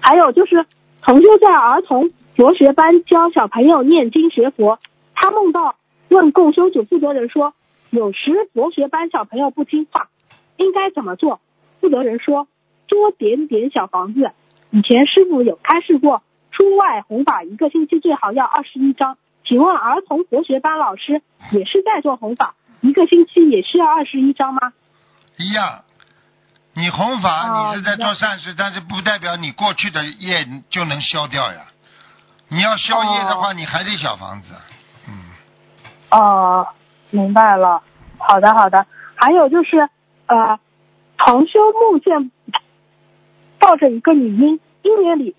[0.01, 0.65] 还有就是
[1.03, 4.79] 同修在儿童佛学班教小朋友念经学佛，
[5.15, 5.75] 他梦到
[6.11, 7.55] 问共修组负责人说，
[7.91, 10.09] 有时佛学班小朋友不听话，
[10.57, 11.41] 应该怎么做？
[11.81, 12.49] 负责人说，
[12.89, 14.33] 多点点小房子。
[14.71, 19.17] 以前师傅有开示过，出外弘法一个星期最好要二十一张。
[19.45, 24.73] 请问儿童佛学班老师也是在做弘法，一个星期也需要二十一张吗？
[25.39, 25.85] 一样。
[26.75, 31.67] 你弘法，哦你是在做善事，但是不代表你过去的业就能消掉呀。
[32.49, 34.55] 你要消业的话，你还得小房子。
[36.11, 36.69] 哦，
[37.11, 37.83] 明白了。
[38.19, 38.87] 好的，好的。
[39.15, 39.89] 还有就是，
[40.27, 40.59] 呃，
[41.19, 42.31] 同修梦见
[43.59, 45.37] 抱着一个女婴，婴儿里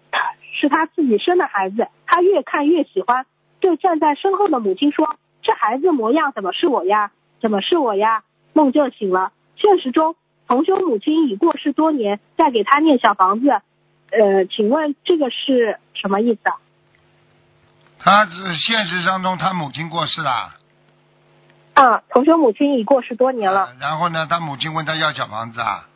[0.54, 3.26] 是他自己生的孩子，他越看越喜欢，
[3.60, 7.12] 对站在身后的母亲说：“这孩子模样怎么是我呀？
[7.42, 9.32] 怎么是我呀？”梦就醒了。
[9.56, 10.16] 现实中，
[10.48, 13.50] 同修母亲已过世多年，在给他念小房子。
[14.12, 16.58] 呃，请问这个是什么意思啊？
[17.98, 20.54] 他是现实当中他母亲过世了，
[21.82, 23.66] 啊，同学母亲已过世多年了。
[23.66, 25.88] 呃然后呢，他母亲问他要小房子啊，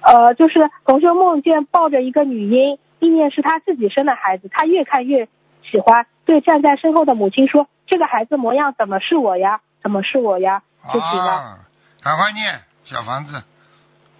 [0.00, 5.26] 呃，就是同学梦见抱着一个女婴，意念是他自己生的孩子，他越看越
[5.70, 9.60] 喜欢，对站在身后的母亲说：“这个孩子模样怎么是我呀？
[9.82, 10.62] 怎么是我呀？”
[10.92, 11.32] 就行了。
[11.32, 11.58] 啊，
[12.02, 13.42] 赶快念小房子，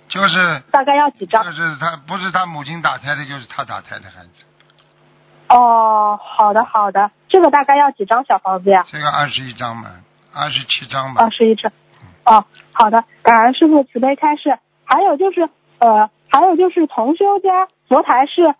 [0.08, 1.52] 就是大概要几张就？
[1.52, 4.44] 是他不是他母亲打胎的，就是他打胎的孩子，
[5.48, 8.84] 哦，好的好的，这个大概要几张小房子呀？
[8.90, 9.88] 这个二十一张嘛，
[10.32, 11.72] 二十七张吧二，十一张。
[12.24, 14.58] 哦，好的，感恩师傅慈悲开示。
[14.84, 18.54] 还有就是，呃，还有就是同修家佛台是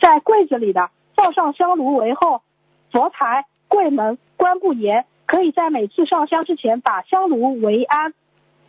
[0.00, 2.42] 在柜子里的，放上香炉为后，
[2.90, 8.14] 佛台柜门关不严，可以在每次上香之前把香炉围安，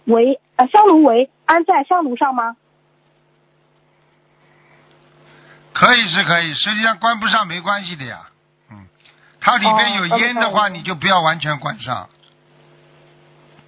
[0.05, 2.55] 围呃香炉围安在香炉上吗？
[5.73, 8.29] 可以是可以，实际上关不上没关系的呀，
[8.71, 8.87] 嗯，
[9.39, 12.09] 它里边有哦烟的话，你就不要完全关上，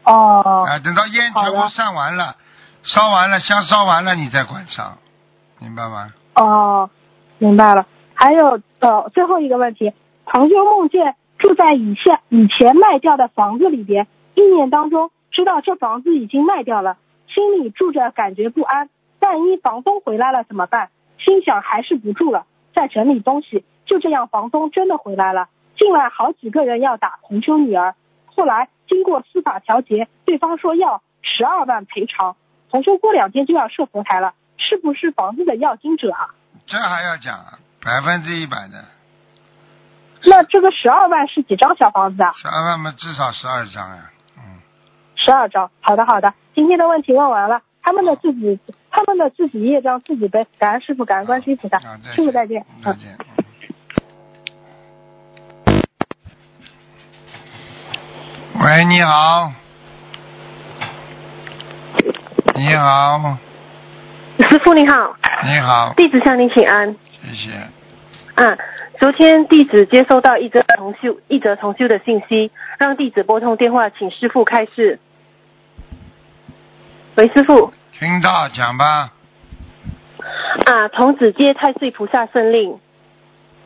[0.09, 2.35] 哦啊，等到烟全部散完了，
[2.83, 4.97] 烧完了，香烧完了，你再关上，
[5.59, 6.11] 明白吗？
[6.35, 6.89] 哦，
[7.37, 7.85] 明白了。
[8.15, 9.93] 还有呃，最后一个问题，
[10.25, 16.97] 同修梦见住在以下以前卖掉的房子里边，意念当中知道这房子已经卖掉了，
[17.27, 18.89] 心里住着感觉不安，
[19.19, 20.89] 万一房东回来了怎么办？
[21.19, 23.63] 心想还是不住了，在整理东西。
[23.85, 25.47] 就这样，房东真的回来了，
[25.77, 27.93] 进来好几个人要打同修女儿。
[28.25, 32.35] 后来经过司法调解，对方说要十二万赔偿，
[32.69, 36.35] 同修过两天就要设佛台了，是不是房子的要经者啊？
[36.65, 38.83] 这还要讲啊百分之一百的，
[40.25, 42.33] 那这个十二万是几张小房子啊？
[42.35, 44.59] 十二万嘛，至少十二张呀，嗯，
[45.15, 45.71] 十二张。
[45.79, 46.33] 好的，好的。
[46.53, 48.59] 今天的问题问完了，他们的自己，
[48.91, 50.45] 他们的自己业障自己背。
[50.57, 51.79] 感恩师傅，感恩观世音菩萨。
[51.79, 52.65] 师傅再见。
[52.77, 52.83] 嗯。
[52.83, 53.17] 再见。
[58.61, 59.51] 喂，你好。
[62.55, 63.37] 你好，
[64.49, 66.93] 师傅你好，你好，弟子向您请安。
[67.09, 67.51] 谢谢。
[68.43, 68.57] 啊，
[68.99, 74.99] 昨天弟子接收到一则重修一则重修的信息，让弟子拨通电话请师傅开示。
[77.15, 77.71] 喂，师傅。
[77.93, 79.13] 听到讲吧。
[80.65, 82.77] 啊，童子接太岁菩萨圣令，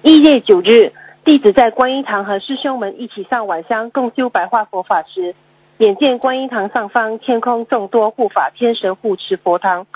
[0.04, 0.94] 一月九日，
[1.26, 5.36] 弟子在观音堂和师兄们一起上晚香共修白话佛法时，
[5.78, 9.88] 眼见观音堂上方天空众多护法天神护持佛堂，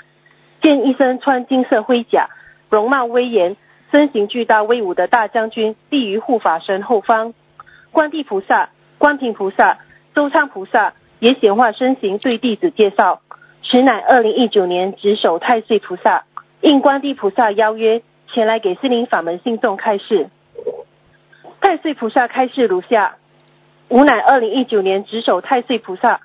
[0.62, 2.30] 见一身穿金色盔甲、
[2.70, 3.58] 容貌威严、
[3.92, 7.34] 身形巨大威武的大将军立于护法神后方，
[7.92, 9.80] 观地菩萨、观平菩萨、
[10.16, 13.20] 周昌菩萨也显化身形对弟子介绍，
[13.66, 16.24] 此乃二零一九年值守太岁菩萨。
[16.62, 18.02] 应观地菩萨邀约，
[18.34, 20.30] 前来给心灵法门信众开示。
[21.62, 23.16] 太岁菩萨开示如下：
[23.90, 26.22] 吾乃二零一九年值守太岁菩萨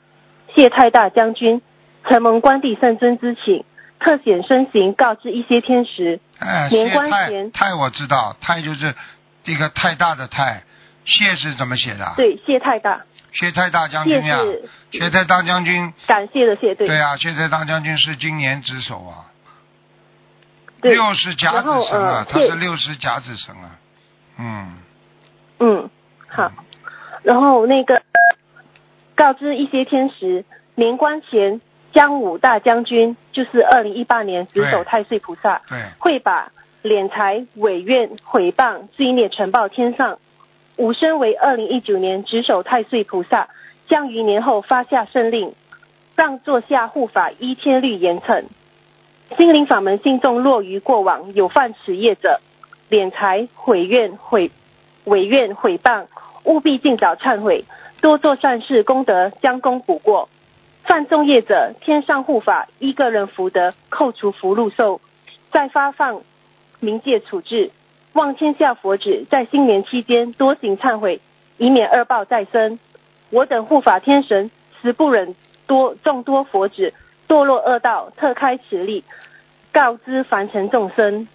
[0.55, 1.63] 谢太大将军，
[2.09, 3.65] 承蒙关帝圣尊之请，
[3.99, 6.21] 特显身形告知一些天时。
[6.39, 8.95] 哎，年关前太我知道，太就是
[9.45, 10.63] 这个太大的太，
[11.05, 12.13] 谢是怎么写的？
[12.17, 13.03] 对，谢太大，
[13.33, 14.39] 谢太大将军呀，
[14.91, 16.87] 谢太大将军，感谢的谢，对。
[16.87, 19.31] 对啊，谢太大将军是今年值守啊，
[20.81, 20.93] 对。
[20.93, 23.79] 六十甲子然后神啊他是六十甲子神啊，
[24.39, 24.77] 嗯，
[25.65, 25.89] 嗯，
[26.27, 26.51] 好。
[27.23, 28.03] 然后那个
[29.15, 30.45] 告知一些天时，
[30.75, 31.61] 年关前
[31.95, 36.51] 江武大将军就是二零一八年值守太岁菩萨，对，会把
[36.83, 40.19] 敛财、违愿、毁谤、罪孽呈报天上。
[40.79, 43.49] 武身为二零一九年值守太岁菩萨，
[43.87, 45.55] 将于年后发下圣令，
[46.17, 48.47] 让座下护法依天律严惩。
[49.37, 52.41] 心灵法门信众落于过往有犯此业者，
[52.91, 54.51] 敛财、毁愿、毁
[55.05, 56.07] 违愿、毁谤，
[56.45, 57.65] 务必尽早忏悔，
[58.01, 60.29] 多做善事功德，将功补过。
[60.85, 65.01] 犯众业者，天上护法依个人福德扣除福禄寿，
[65.51, 66.23] 再发放
[66.81, 67.71] 冥界处置。
[68.13, 71.21] 望天下佛子，在新年期间多行忏悔，
[71.57, 72.79] 以免恶报再生。
[73.31, 74.51] 我等护法天神
[74.83, 75.35] 实不忍
[75.67, 76.93] 多众多佛子
[77.27, 79.05] 堕落恶道，特开此例，
[79.73, 81.27] 告知凡尘众生。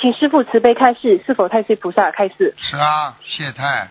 [0.00, 2.54] 请师傅慈悲开示，是否太岁菩萨开示？
[2.56, 3.90] 是啊，谢太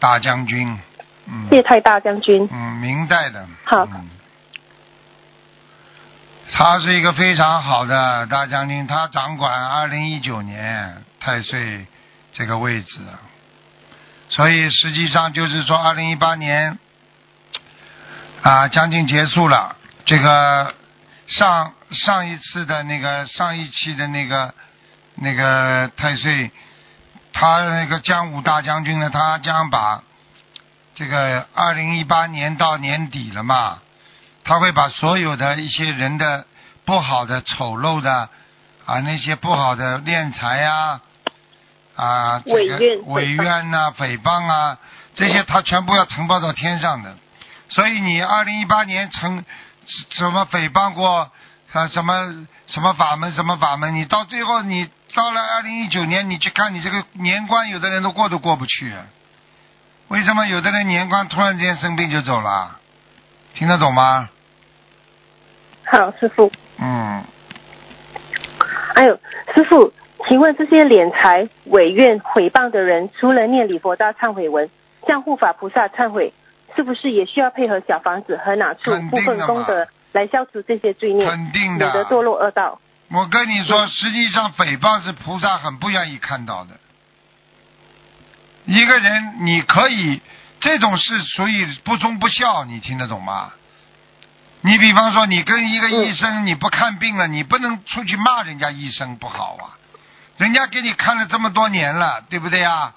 [0.00, 0.78] 大将军，
[1.26, 2.48] 嗯，谢太大将军。
[2.50, 3.84] 嗯，明代的，好。
[3.84, 4.08] 嗯，
[6.50, 11.86] 他是一个非常好的大将军，他掌管二零一九年太岁
[12.32, 12.98] 这个位置，
[14.28, 16.78] 所以实际上就是说，二零一八年
[18.42, 20.74] 啊将近结束了，这个
[21.28, 24.52] 上上一次的那个上一期的那个
[25.20, 26.50] 那个太岁，
[27.32, 30.02] 他那个江武大将军呢，他将把
[30.94, 33.78] 这个二零一八年到年底了嘛，
[34.44, 36.46] 他会把所有的一些人的
[36.84, 38.28] 不好的、丑陋的
[38.86, 41.00] 啊，那些不好的敛财呀、
[41.96, 44.78] 啊，这个违愿违愿呐、诽谤啊，
[45.14, 47.16] 这些他全部要呈报到天上的。
[47.68, 49.44] 所以你二零一八年成
[50.10, 51.30] 什么诽谤过
[51.72, 58.94] 啊什么什么法门什么法门，你到最后你到了二零一九年，你去看你这个年关，有的人都过都过不去。
[60.08, 62.78] 为什么有的人年关突然之间生病就走了？
[63.54, 64.28] 听得懂吗？
[65.84, 66.52] 好，师傅。
[66.78, 67.24] 嗯，
[68.94, 69.14] 还有，
[69.54, 69.92] 师傅，
[70.28, 74.70] 请问这些敛财、违愿、毁谤的人，除了念礼佛大忏悔文，
[75.06, 76.32] 向护法菩萨忏悔，
[76.76, 82.22] 是不是也需要配合小房子和哪处部分功德来消除这些罪孽，肯定免得堕。
[82.22, 82.80] 落恶道？
[83.10, 86.78] 我跟你说，实际上诽谤是菩萨很不愿意看到的。
[88.66, 90.20] 一个人你可以
[90.60, 93.52] 这种事属于不忠不孝，你听得懂吗？
[94.60, 99.78] 你比方说，你跟一个医生你不看病了，你不能出去骂人家医生不好啊，
[100.36, 102.92] 人家给你看了这么多年了，对不对啊？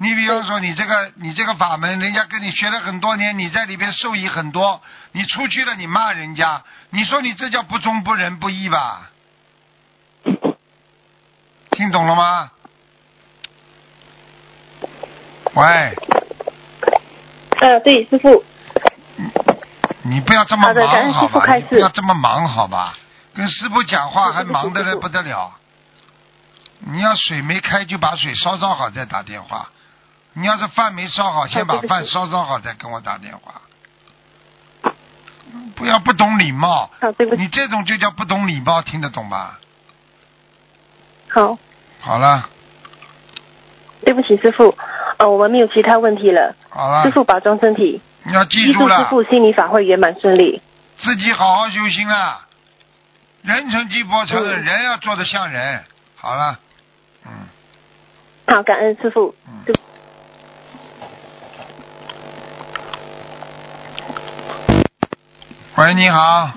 [0.00, 4.80] 你比方说，你这个你这个法门，人家跟你学了很多年，你在里边受益很多，
[5.12, 9.10] 你出去了你骂人家，你说你这叫不忠不仁不义吧？
[11.72, 12.50] 听懂了吗？
[15.54, 15.64] 喂，
[17.60, 18.44] 呃，对，师傅，
[20.02, 21.46] 你不要这么忙好吧？
[21.68, 22.94] 不要这么忙好吧？
[23.34, 25.54] 跟师傅讲话还忙得来不得了。
[26.80, 29.68] 你要水没开就把水烧烧好再打电话。
[30.38, 33.60] 你要是饭没烧好，先把饭烧烧好再跟我打电话。
[35.74, 39.58] 不要不懂礼貌，好，对不起，你这种就叫不懂礼貌，听得懂吧？
[41.28, 41.58] 好，
[42.00, 42.48] 好了，
[44.04, 44.76] 对不起，师傅，
[45.18, 50.62] 呃，我们没有其他问题了，好了师，傅保重身体，你要记住了师，傅心理法会圆满顺利。
[50.98, 52.46] 自己好好修心啊！
[53.42, 55.84] 人成即佛成，嗯人要做的像人。
[56.14, 56.58] 好了，
[57.24, 57.30] 嗯
[58.46, 59.34] 好，感恩师傅。
[59.48, 59.74] 嗯。
[65.78, 66.50] 喂，你好，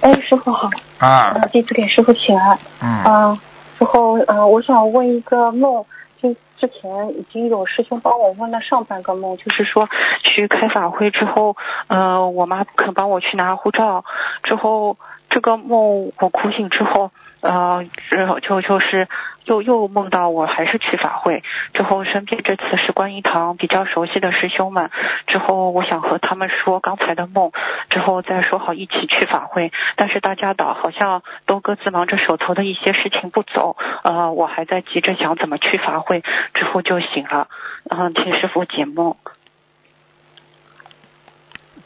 [0.00, 1.32] 哎，师傅好，啊。
[1.34, 2.56] 呃，，弟子给师傅请安。
[2.80, 3.40] 嗯，嗯、
[3.76, 5.84] 之后呃，我想问一个梦，
[6.22, 9.88] 就之前已经有师兄帮我问了上半个梦，就是说
[10.22, 11.56] 去开法会之后，
[11.88, 14.04] 呃，我妈不肯帮我去拿护照，
[14.44, 14.96] 之后
[15.30, 19.08] 这个梦我哭醒之后，呃，之后就就是
[19.44, 21.42] 又又梦到我还是去法会，
[21.74, 24.90] 之后身边这次是观音堂比较熟悉的师兄们，
[25.26, 27.52] 之后我想和他们说刚才的梦，
[27.90, 36.22] 之后再说好一起去法会，但是大家倒好像都各自忙着手头的一些事情不走，呃，我还在急着想怎么去法会，
[36.54, 37.48] 之后就醒了，
[37.90, 39.16] 嗯、请师傅解梦。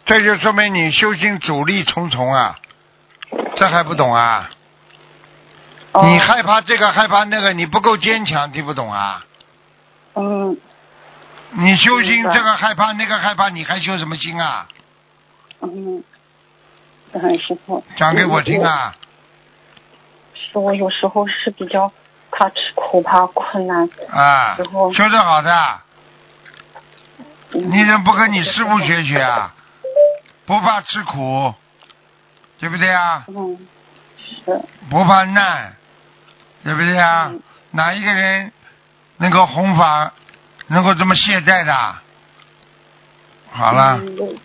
[0.05, 2.57] 这就说明你修行阻力重重啊，
[3.57, 4.49] 这还不懂啊？
[5.93, 9.25] 哦你害怕这个害怕那个，你不够坚强，听不懂啊？
[10.15, 10.57] 嗯
[11.51, 14.67] 你修心这个害怕那个害怕，你还修什么心啊？
[15.61, 16.05] 嗯，
[17.13, 18.63] 嗯，师傅讲给我听！
[18.63, 18.95] 啊！
[20.35, 21.91] 是我有时候是比较
[22.31, 23.89] 怕吃苦，怕困难。
[24.11, 24.57] 啊，
[24.95, 25.51] 修得好的，
[27.53, 29.55] 嗯你怎么不跟你师傅学学啊？
[30.45, 31.55] 不怕吃苦，
[32.59, 33.25] 对不对啊？
[33.29, 33.59] 嗯，
[34.29, 34.61] 是
[34.91, 35.73] 不怕难，
[36.65, 37.29] 对不对啊？
[37.33, 38.51] 嗯哪一个人
[39.19, 40.11] 能够弘法，
[40.69, 41.95] 能够这么懈怠的？
[43.51, 44.39] 好了，嗯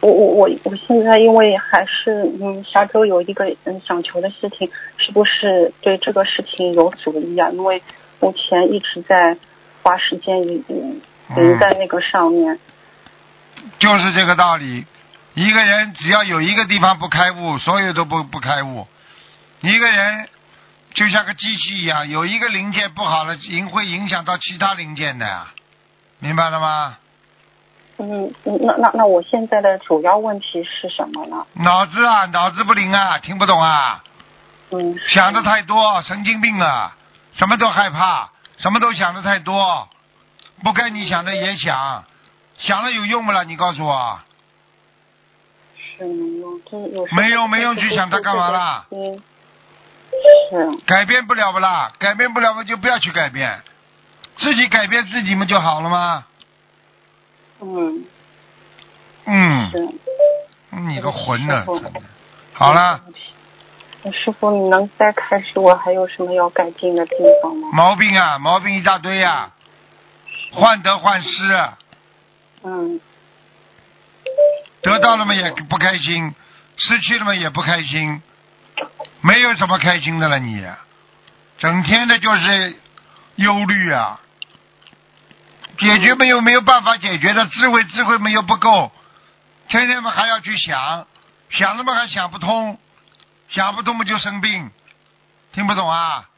[0.00, 7.50] 我我我我现在因为还是嗯下周有一个嗯想求的事情，是不是对这个事情有阻力啊？
[7.50, 7.82] 因为
[8.20, 9.36] 目前一直在
[9.82, 11.00] 花时间已嗯
[11.36, 12.56] 嗯在那个上面。
[13.80, 14.86] 就是这个道理。
[15.34, 18.86] 一个人只要有一个地方不开悟，所有都不不开悟。
[19.60, 20.28] 一个人
[20.94, 25.48] 就像个机器一样，有一个零件不好了，影会影响到其他零件的呀，
[26.18, 26.98] 明白了吗？
[27.98, 31.44] 嗯，嗯那那那我现在的主要问题是什么呢？
[31.54, 34.02] 脑子啊，脑子不灵啊，听不懂啊，
[34.70, 36.96] 嗯，想的太多，神经病啊，
[37.36, 39.88] 什么都害怕，什么都想的太多，
[40.62, 42.04] 不该你想的也想，
[42.58, 43.42] 想了有用不啦？
[43.42, 44.20] 你告诉我，
[45.96, 48.86] 是没用，没用没用去想它干嘛啦？
[48.90, 49.20] 嗯，
[50.50, 51.92] 是，改变不了不啦？
[51.98, 53.60] 改变不了嘛，就不要去改变，
[54.36, 56.24] 自己改变自己嘛就好了吗？
[57.60, 58.04] 嗯，
[59.26, 59.90] 嗯，
[60.88, 61.78] 你个混呢，师傅。
[61.80, 62.00] 真的。
[62.52, 63.00] 好了，
[64.04, 64.12] 嗯。
[64.12, 67.68] 师傅，你能再开始我还有什么要改进的地方吗？
[67.72, 69.50] 毛病啊，毛病一大堆呀、
[70.52, 71.78] 患得患失，啊。
[72.62, 73.00] 嗯。
[74.80, 76.32] 得到了嘛也不开心，
[76.76, 78.22] 失去了嘛也不开心，
[79.20, 80.64] 没有什么开心的了你，
[81.58, 82.76] 整天的就是
[83.36, 84.20] 忧虑啊，
[85.78, 88.90] 解决没有没有办法解决的，智慧智慧没有不够，
[89.68, 91.06] 天天嘛还要去想，
[91.50, 92.78] 想了嘛还想不通，
[93.48, 94.70] 想不通嘛就生病，
[95.52, 96.28] 听不懂啊？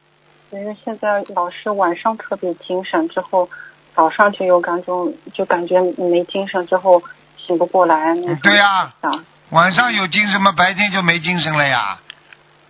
[0.51, 3.49] 因为现在老是晚上特别精神，之后
[3.95, 4.93] 早上就有感觉
[5.33, 7.03] 就感觉没精神，之后
[7.37, 8.15] 醒不过来。
[8.43, 11.99] 对呀想晚上有精神嘛，白天就没精神了呀。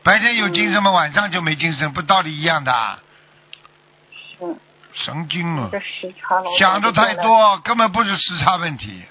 [0.03, 2.99] 白天有精神嘛，晚上就没精神，不道理一样的。
[4.11, 4.57] 是
[4.93, 5.79] 神经了这！
[5.79, 9.03] 时差老想的太多，根本不是时差问题，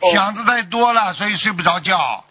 [0.00, 2.24] 哦想的太多了，所以睡不着觉。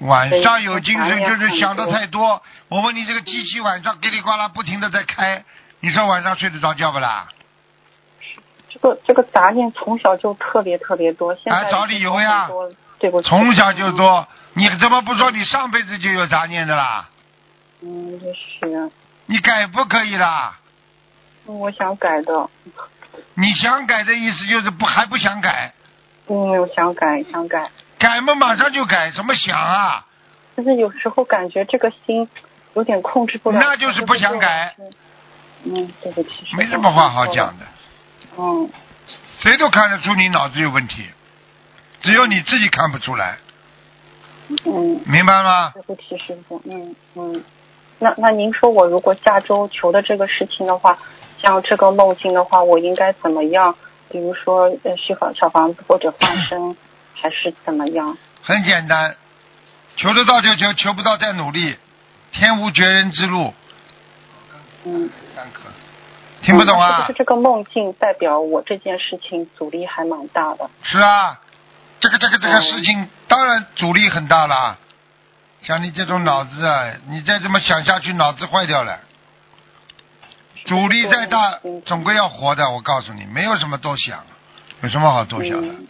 [0.00, 2.42] 晚上有精神就是想的太多。
[2.68, 5.44] 我问你，这个机器晚上叽里呱啦不停的在开，
[5.80, 7.28] 你说晚上睡得着觉不啦？
[8.70, 12.48] 这个这个杂念从小就特别特别多，现在哎找理由呀
[12.98, 17.08] 对不，从小就多，你怎么不说你上辈子就有杂念的啦？
[17.82, 18.90] 嗯，也是
[19.26, 20.58] 你改不可以啦？
[21.46, 22.48] 我想改的，
[23.34, 25.72] 你想改的意思就是不还不想改，
[26.28, 30.04] 嗯，我想改想改，改嘛马上就改，什么想啊？
[30.56, 32.28] 就是有时候感觉这个心
[32.74, 34.74] 有点控制不了，那就是不想改。
[35.64, 37.66] 嗯，对不起，没什么话好讲的，
[38.36, 38.70] 嗯，
[39.40, 41.04] 谁都看得出你脑子有问题，
[42.00, 43.38] 只有你自己看不出来，
[44.64, 45.72] 嗯，明白吗？
[45.74, 47.44] 对不起，师傅，嗯嗯，
[48.00, 50.98] 那那您说我如果下周求的这个事情的话，
[51.40, 53.76] 像这个梦境的话，我应该怎么样？
[54.08, 56.76] 比如说呃，续房小房子或者放生，
[57.14, 58.18] 还是怎么样？
[58.42, 59.14] 很简单，
[59.96, 61.76] 求得到就求，求不到再努力，
[62.32, 63.54] 天无绝人之路。
[64.84, 65.60] 嗯，三颗，
[66.42, 67.12] 听不懂是啊不是？
[67.18, 70.68] 这个梦境代表我这件事情阻力还蛮大的？
[70.82, 71.38] 是啊，
[72.00, 74.78] 这个这个这个嗯事情当然阻力很大了，
[75.62, 78.98] 像你这种脑子啊，你再这么想下去，脑子坏掉了。
[80.64, 82.70] 阻力再大，总归要活的。
[82.70, 84.24] 我告诉你，没有什么多想，
[84.82, 85.74] 有什么好多想的？
[85.74, 85.86] 嗯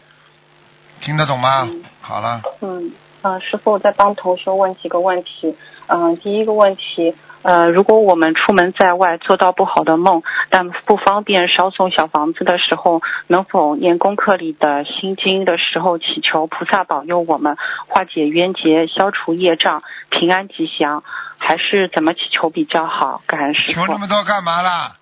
[1.01, 1.63] 听得懂吗？
[1.63, 2.93] 嗯好了，嗯，
[3.23, 5.57] 呃，师傅我再帮同学问几个问题。
[5.87, 17.57] 嗯、第一个问题，呃，如果我们出门在外做到不好的梦，但不方便烧送小房子的时候，能否念功课里的心经的时候祈求菩萨保佑我们
[17.89, 21.03] 化解冤结、消除业障、平安吉祥？
[21.39, 23.23] 还是怎么祈求比较好？
[23.27, 23.99] 感恩师傅求那。
[23.99, 24.97] 么多干嘛啦？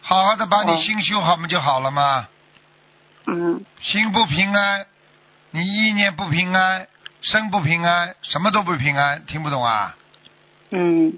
[0.00, 2.28] 好好的把你嗯心修好，不就好了吗？
[3.26, 4.86] 嗯心不平安，
[5.50, 6.86] 你意念不平安，
[7.22, 9.96] 身不平安，什么都不平安，听不懂啊？
[10.70, 11.12] 嗯，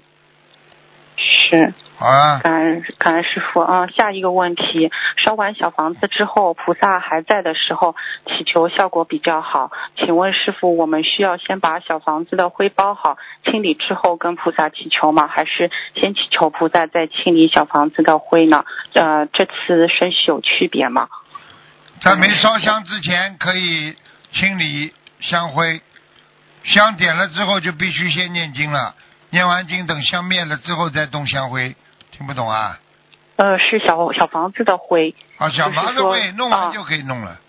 [1.53, 1.73] 是。
[1.95, 4.91] 好啊，感恩感恩师傅啊、下一个问题，
[5.23, 7.95] 烧完小房子之后，菩萨还在的时候，
[8.25, 9.71] 祈求效果比较好。
[9.95, 15.27] 请问师傅，我们需要先把小房子的灰包好，清理之后跟菩萨祈求吗？
[15.27, 18.65] 还是先祈求菩萨再清理小房子的灰呢？
[18.93, 21.07] 呃，这次顺序有区别吗？
[22.01, 23.95] 在没烧香之前可以
[24.33, 25.79] 清理香灰，
[26.63, 28.95] 香点了之后就必须先念经了，
[29.33, 31.75] 念完经等香灭了之后再动香灰，
[32.11, 32.77] 听不懂啊？
[33.35, 37.39] 呃，是小小房子的灰，啊，小房子就是说会弄完啊就可以弄了，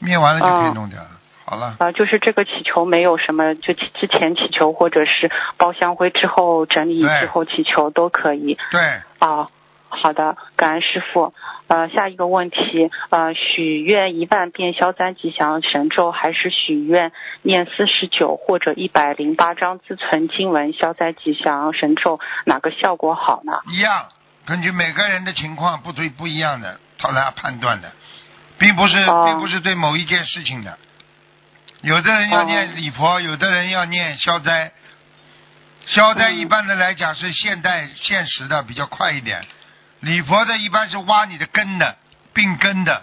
[0.00, 1.08] 灭完了就可以啊弄掉了。
[1.44, 8.58] 好了，啊，就是这个祈求没有什么，就之前祈求或者是包香灰之后整理对之后祈求都可以。
[8.72, 9.48] 对，哦，
[9.90, 11.34] 好的，感恩师傅。
[11.66, 17.12] 呃，下一个问题，呃，许愿一万遍消灾吉祥神咒，还是许愿
[17.42, 23.60] 念四十九或者一百零八章自存经文消灾吉祥神咒，哪个效果好呢？
[23.68, 24.06] 一样，
[24.46, 27.92] 根据每个人的情况不对不一样的，他来判断的，
[28.58, 30.78] 并不是、哦并不是对某一件事情的。
[31.82, 34.72] 有的人要哦念礼佛，有的人要念消灾。
[35.86, 39.42] 消灾嗯一般的来讲是现代现实的比较快一点，
[40.00, 41.96] 礼佛的一般是挖你的根的，
[42.32, 43.02] 病根的，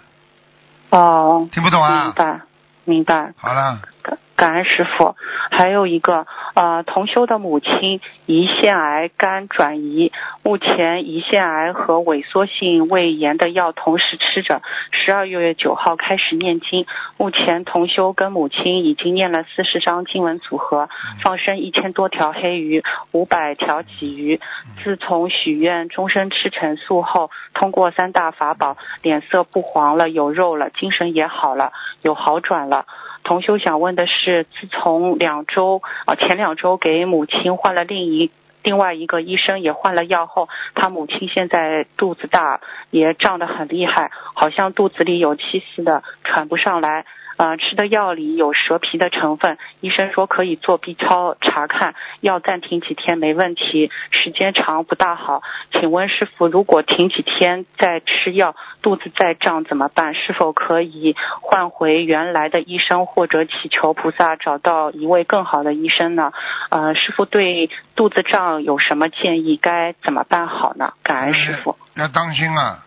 [0.90, 2.12] 哦，听不懂啊明？
[2.14, 2.40] 白，
[2.84, 3.32] 明白。
[3.36, 5.14] 好了，感感恩师傅。
[5.50, 14.62] 还有一个，呃，同修的母亲胰腺癌肝转移，目前胰腺癌和萎缩性胃炎的药同时吃着。
[14.90, 16.86] 十二月九号开始念经，
[17.16, 20.88] 目前同修跟母亲已经念了四十张经文组合，
[21.22, 22.82] 放生一千多条黑鱼，
[23.12, 24.40] 五百条鲫鱼。
[24.82, 31.72] 自从许愿终身吃陈素后，通过三大法宝，脸色不黄了，有肉了，精神也好了，
[32.02, 32.84] 有好转了。
[33.28, 38.30] 同修想问的是，自从两周啊、前两周给母亲换了另一
[38.62, 47.04] 另外一个医生也换了药后，他母亲现在肚子大，也胀得很厉害，好像肚子里有气似的，喘不上来。
[47.38, 55.42] 呃，吃的药里有蛇皮的成分，医生说可以做 B 超查看，药暂停几天没问题，时间长不大好。
[55.72, 60.14] 请问师傅，如果停几天再吃药，肚子再胀怎么办？
[60.14, 66.32] 是否可以换回原来的医生，或者祈求菩萨找到一位更好的医生呢？
[66.70, 69.56] 呃，师傅对肚子胀有什么建议？
[69.56, 70.92] 该怎么办好呢？
[71.04, 71.76] 感恩师傅。
[71.94, 72.84] 要当心啊，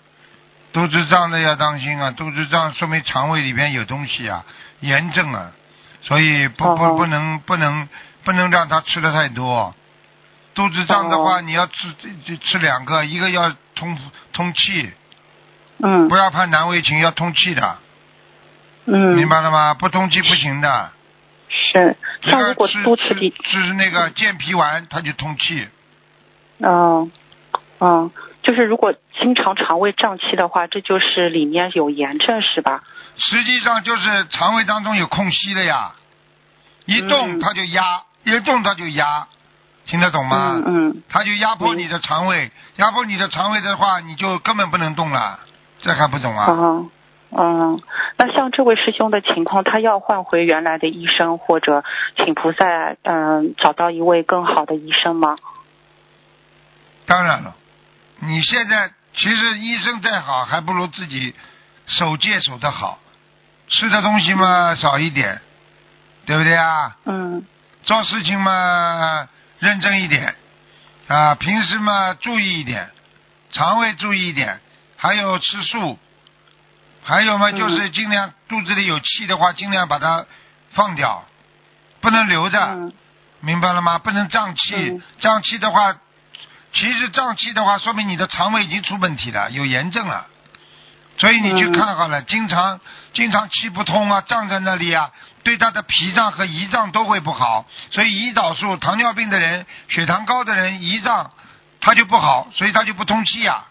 [0.73, 4.45] 肚子胀的要当心啊，肚子胀说明肠胃里边有东西啊，
[4.79, 5.51] 炎症啊，
[6.01, 7.89] 所以不不哦不能不能
[8.23, 9.75] 不能让他吃的太多。
[10.53, 11.93] 肚子胀的话，哦你要吃
[12.25, 13.97] 吃吃两个，一个要通
[14.33, 14.91] 通气，
[15.79, 17.77] 嗯不要怕难为情，要通气的，
[18.85, 19.73] 嗯，明白了吗？
[19.73, 20.91] 不通气不行的。
[21.49, 21.95] 是。
[22.23, 25.67] 那个像如果吃吃肚子里，吃那个健脾丸，它就通气。
[26.59, 27.09] 哦
[27.79, 28.11] 嗯，
[28.43, 32.81] 就是如果经常肠胃胀气的话，这就是里面有炎症是吧？
[33.17, 35.93] 实际上就是肠胃当中有空隙的呀，
[36.85, 39.27] 一动嗯它就压，一动它就压，
[39.85, 40.53] 听得懂吗？
[40.55, 45.39] 嗯嗯它就压迫你的肠胃，压迫你的肠胃的话，你就根本不能动了，
[45.79, 46.47] 这还不懂啊？
[46.49, 46.89] 嗯
[47.33, 47.81] 嗯，
[48.17, 51.83] 那像这位师兄的情况，他要换回原来的医生，或者
[52.17, 55.37] 请菩萨嗯找到一位更好的医生吗？
[57.05, 57.55] 当然了，
[58.23, 61.35] 你现在其实医生再好，还不如自己
[61.87, 62.99] 守戒守的好，
[63.67, 65.41] 吃的东西嘛少一点，
[66.25, 66.95] 对不对啊？
[67.05, 67.45] 嗯
[67.83, 69.27] 做事情嘛
[69.59, 70.35] 认真一点
[71.07, 72.91] 啊，平时嘛注意一点，
[73.51, 74.61] 肠胃注意一点，
[74.97, 75.97] 还有吃素，
[77.03, 80.25] 还有嘛嗯就是尽量肚子里有气的话，尽量把它
[80.73, 81.25] 放掉，
[82.01, 82.93] 不能留着，嗯
[83.39, 83.97] 明白了吗？
[83.97, 85.95] 不能胀气，嗯胀气的话，
[86.73, 90.27] 其实胀气的话，说明你的肠胃已经出问题了，有炎症了。
[91.17, 92.79] 所以你去嗯看好了，经常
[93.13, 95.11] 经常气不通啊，胀在那里啊，
[95.43, 97.65] 对他的脾脏和胰脏都会不好。
[97.91, 101.29] 所以胰岛素，糖尿病的人、血糖高的人，胰脏
[101.79, 103.65] 他就不好，所以他就不通气呀、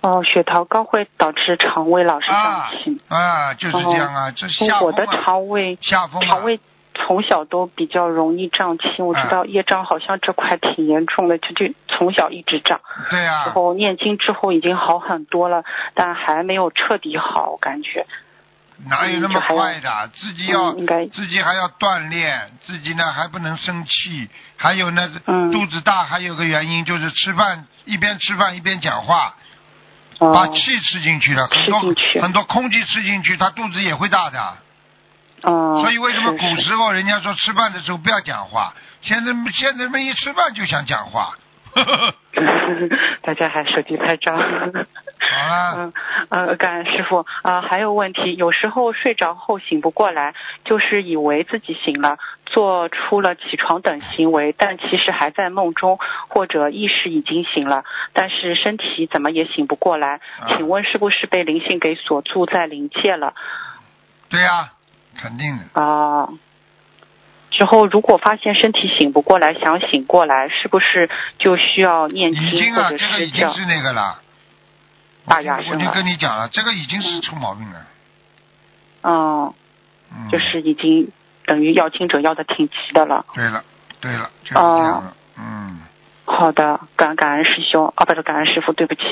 [0.00, 3.00] 哦，血糖高会导致肠胃老是胀啊气。
[3.08, 6.60] 啊，就是这样啊，这下我的肠胃下风啊，肠胃
[6.94, 12.80] 从小都比较容易胀气，我知啊道业障好像这块挺严重的，就就从小一直胀。
[13.10, 15.64] 对啊然，后念经之后已经好很多了，
[15.94, 18.06] 但还没有彻底好，我感觉。
[18.86, 20.10] 哪有那么快的？
[20.14, 29.36] 自己要嗯应该自己还要锻炼，自己呢还不能生气，还有呢嗯肚子大，还有个原因就是吃饭一边吃饭一边讲话，
[30.18, 31.80] 哦把气吃进去了，很多
[32.20, 34.58] 很多空气吃进去，他肚子也会大的。
[35.44, 38.72] 嗯，所以为什么古时候人家说吃饭的时候不要讲话？
[39.02, 41.34] 现在现在们一吃饭就想讲话。
[43.22, 44.32] 大家还手机拍照。
[44.36, 44.40] 好
[45.48, 45.92] 了，嗯
[46.28, 50.34] 呃，感恩师傅啊、还有问题，有时候睡着后醒不过来，
[50.64, 60.20] 就是以为自己醒了，做出了起床等行为，但其实还在梦中，或者意识已经醒了，但是身体怎么也醒不过来。
[60.40, 63.34] 啊请问是不是被灵性给锁住在灵界了？
[64.28, 64.72] 对呀、
[65.14, 65.80] 肯定的。
[65.80, 66.28] 啊。
[67.50, 71.08] 之后，如果发现身体醒不过来，想醒过来，是不是
[71.38, 74.20] 就需要念已经经啊，这个已经是那个了。
[75.26, 77.86] 大牙是我就跟你讲了，这个已经是出毛病了。
[79.04, 79.54] 嗯，
[80.12, 81.12] 嗯，就是已经
[81.46, 83.24] 等于要经者要的挺急的了。
[83.34, 83.62] 对了，
[84.00, 85.16] 对了，就是这样哦了。
[85.38, 85.78] 嗯，
[86.26, 89.02] 好的，感感恩师兄啊，不是感恩师傅，对不起。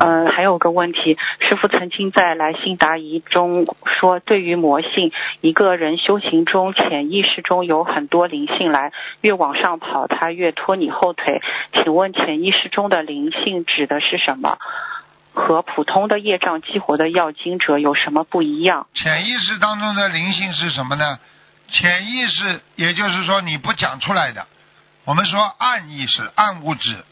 [0.00, 3.64] 嗯、还有个问题，师傅曾经在来信答疑中
[3.98, 5.10] 说，对于魔性，
[5.40, 8.92] 一个人修行中潜意识中有很多灵性来，
[9.22, 11.40] 越往上跑，他越拖你后腿。
[11.72, 14.58] 请问潜意识中的灵性指的是什么？
[15.32, 18.86] 和普通的业障激活的要经者有什么不一样？
[18.92, 21.18] 潜意识当中的灵性是什么呢？
[21.70, 24.46] 潜意识也就是说你不讲出来的，
[25.08, 27.02] 我们说暗意识、暗物质。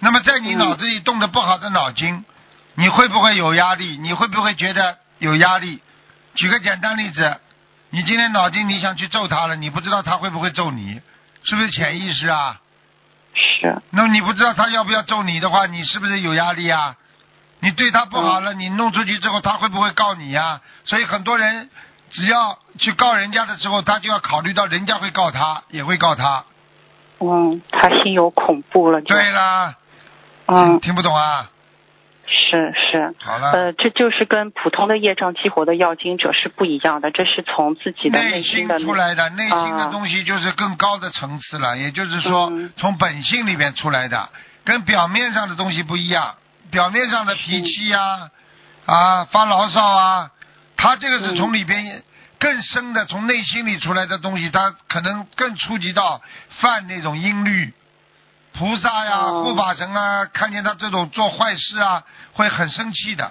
[0.00, 2.22] 那么在你嗯脑子里动的不好的脑筋，
[2.74, 3.96] 你会不会有压力？
[3.96, 5.80] 你会不会觉得有压力？
[6.34, 7.40] 举个简单例子，
[7.88, 11.00] 你今天脑筋你想去揍他了，你不知道他会不会揍你，
[11.42, 12.60] 是不是潜意识啊？
[13.32, 16.96] 是，那么你不知道他要不要揍你的话，你是不是有压力啊？
[17.60, 21.70] 你对他不好了，你弄出去之后，他会不会告你呀、所以很多人
[22.10, 26.44] 只要去告人家的时候，他就要考虑到人家会告他，也会告他。
[27.20, 29.00] 嗯，他心有恐怖了。
[29.02, 29.74] 对啦，
[30.46, 31.50] 嗯，听不懂啊？
[32.26, 33.14] 是是。
[33.18, 44.28] 好了，呃，这就是跟普通的业障激活的要经者是不一样的，这是从自己的内心出来的，内心的啊东西就是更高的层次了，也就是说嗯，从本性里面出来的，
[44.64, 46.34] 跟表面上的东西不一样。
[46.70, 48.30] 表面上的脾气呀、
[48.84, 50.30] 啊，发牢骚啊，
[50.76, 52.02] 他这个是从里边
[52.38, 56.20] 更深的，从内心里出来的东西，他可能更触及到
[56.60, 57.72] 犯那种阴律。
[58.56, 63.30] 菩萨呀、哦护法神啊，看见他这种做坏事啊，会很生气的，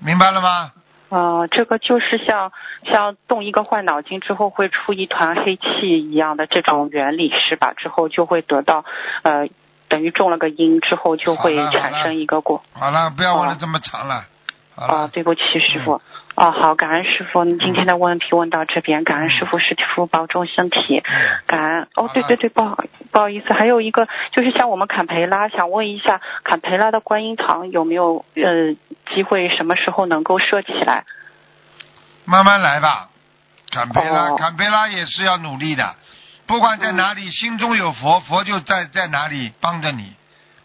[0.00, 0.72] 明白了吗？
[1.08, 2.50] 呃，这个就是像
[2.90, 5.62] 像动一个坏脑筋之后会出一团黑气
[6.10, 7.74] 一样的这种原理是吧？
[7.74, 8.84] 之后就会得到
[9.22, 9.48] 呃，
[9.86, 12.64] 等于中了个因之后就会产生一个果。
[12.72, 14.24] 好了，不要问了哦这么长了。
[14.74, 16.02] 好啊、了，对不起，师傅。
[16.36, 21.02] 啊，好，感恩师傅，您今天的问题问到这边，感恩师傅，师傅保重身体，
[21.46, 21.88] 感恩。
[21.94, 28.74] 哦，对对对，不好不好意思，还有一个就是像我们坎培拉，想问一下，坎培拉的观音堂有没有呃
[29.14, 31.04] 机会什么时候能够设起来？
[32.26, 33.08] 慢慢来吧。
[33.70, 35.94] 坎培拉，哦坎培拉也是要努力的。
[36.46, 40.12] 不管在哪里，心中有佛，佛就在在哪里帮着你，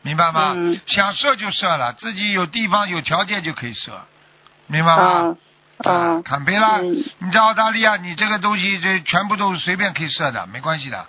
[0.01, 0.51] 明白吗？
[0.53, 3.93] 嗯想设就设了，自己有地方有条件就可以设，
[4.67, 5.21] 明白吗？
[5.23, 5.37] 嗯
[5.83, 11.05] 啊，嗯坎培拉，嗯你在澳大利亚，你这个东西这全部都随便可以设的，没关系的。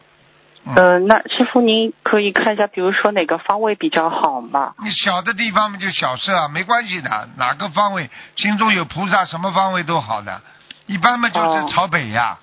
[0.64, 4.74] 嗯，呃，那师傅您可以看一下，比如说哪个方位比较好嘛？
[4.82, 10.40] 你小的地方嘛就小设啊，没关系的，哪个方位心中有菩萨，什么方位都好的。
[10.86, 12.38] 一般嘛就是哦朝北呀。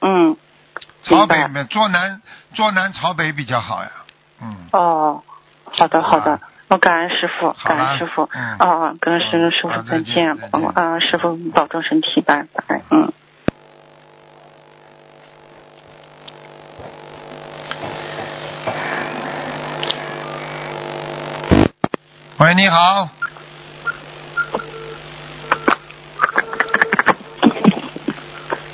[0.00, 0.36] 嗯，
[1.04, 2.20] 朝北嘛，坐南
[2.54, 3.90] 坐南朝北比较好呀。
[4.42, 5.22] 嗯，哦，
[5.78, 6.40] 好的好的啊，
[6.72, 8.56] 我感恩师傅，感恩师傅，嗯。
[8.56, 10.68] 啊，跟师师傅再再见见再，见。
[10.70, 13.12] 啊，师傅保重身体，拜拜，嗯。
[22.38, 23.10] 喂，你好，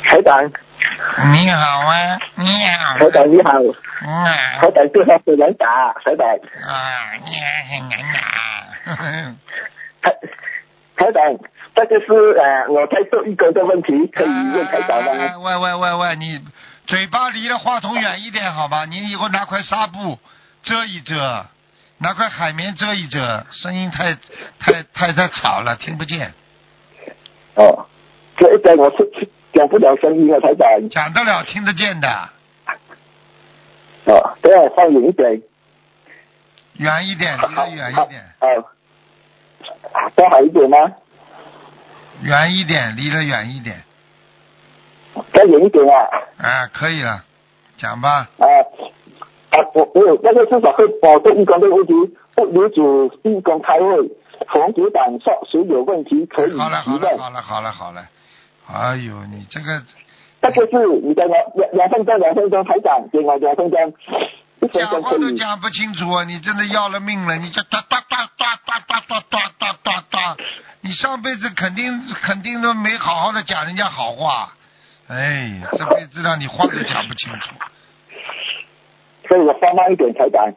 [0.04, 0.52] 台长，
[1.32, 2.46] 你好啊，你
[2.78, 3.50] 好，台长你好，
[4.60, 6.40] 好歹对他很难打，好歹。
[6.66, 7.30] 啊，你
[7.70, 8.18] 很难打。
[10.96, 11.22] 台长，
[11.74, 12.06] 这个是
[12.38, 15.12] 呃，我再说一个的问题，可以问台长吗？
[15.12, 16.40] 呃、喂喂喂喂，你
[16.86, 18.84] 嘴巴离了话筒远一点好吧？
[18.84, 20.18] 你以后拿块纱布
[20.62, 21.46] 遮一遮，
[21.98, 24.14] 拿块海绵遮一遮，声音太
[24.58, 26.32] 太太太吵了，听不见。
[27.54, 27.86] 哦，
[28.36, 29.08] 这一点我是
[29.52, 30.88] 讲不了声音啊，台长。
[30.90, 32.28] 讲得了，听得见的。
[34.08, 35.42] 哦，等我放远一点。
[36.78, 38.64] 远一点，离得远一点，哦，
[40.16, 40.76] 再好一点吗？
[42.22, 43.82] 远一点，离得远一点。
[45.34, 45.94] 再远一点啊！
[46.38, 47.24] 啊，可以了，
[47.76, 48.28] 讲吧。
[48.38, 48.46] 啊
[49.50, 51.92] 啊，我我有那个至少会保证义工的问题，
[52.34, 54.08] 不留主义工开会，
[54.52, 56.80] 冯组长说谁有问题可以好了。
[56.82, 58.08] 好了好了好了好了，
[58.68, 59.82] 哎呦，你这个
[60.40, 63.94] 这个是你跟我两两分钟两分钟，台长给我两分钟，
[64.72, 65.10] 讲话。
[65.10, 66.24] 都讲不清楚啊！
[66.24, 67.36] 你真的要了命了！
[67.36, 70.36] 你这哒哒哒哒哒哒哒哒哒哒哒，
[70.80, 74.52] 你上辈子肯定肯定都没好好的讲人家好话，
[75.08, 77.50] 哎呀，这辈子让你话都讲不清楚。
[79.28, 80.52] 所以我放慢一点，台长。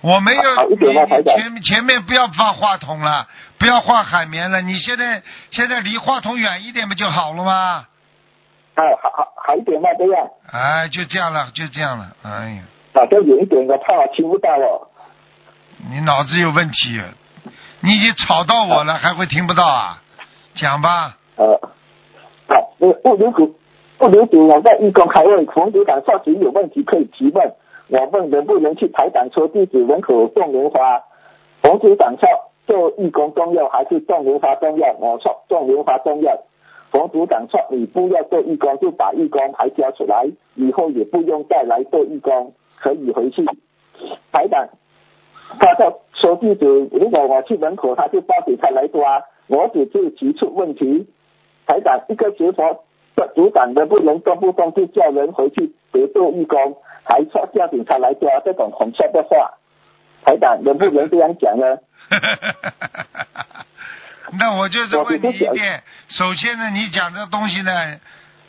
[0.00, 3.26] 我没有，你前前面不要放话筒了，
[3.58, 7.86] 不要画海绵了，你现在现在离话筒远一点不就好了吗？
[8.74, 10.28] 哎，好好好一点嘛，这样。
[10.52, 12.62] 哎，就这样了，就这样了，哎呀，
[12.94, 14.86] 啊，再远一点，我怕我听不到哦。
[15.90, 17.00] 你脑子有问题，
[17.80, 20.00] 你已经吵到我了，还会听不到啊？
[20.54, 21.16] 讲吧。
[21.34, 21.60] 呃，
[22.48, 23.58] 好，不不留主
[23.98, 27.52] 不留主，我在义工开会，冯组长说谁有问题可以提问。
[27.88, 31.02] 我问能不能去台长说地址门口种莲花，
[31.62, 32.28] 冯组长说
[32.66, 34.94] 做义工重要还是种莲花重要？
[34.98, 36.38] 我说种莲花重要。
[36.90, 43.44] 冯组长说你不要做义工，就把义工牌交出来，以后也不用再来做义工，可以回去。
[44.32, 44.68] 台长，
[45.58, 51.06] 他说说地址，如果我去门口，他就报警他来抓，我只是提出问题。
[51.66, 52.84] 台长，一个学佛
[53.16, 56.76] 的组长能不能动不动就叫人回去别做义工，
[57.08, 59.54] 还说叫警察来抓这种恐吓的话？
[60.24, 61.78] 台长能不能这样讲呢？
[64.38, 67.98] 那我就是问你一遍，首先呢，你讲这东西呢，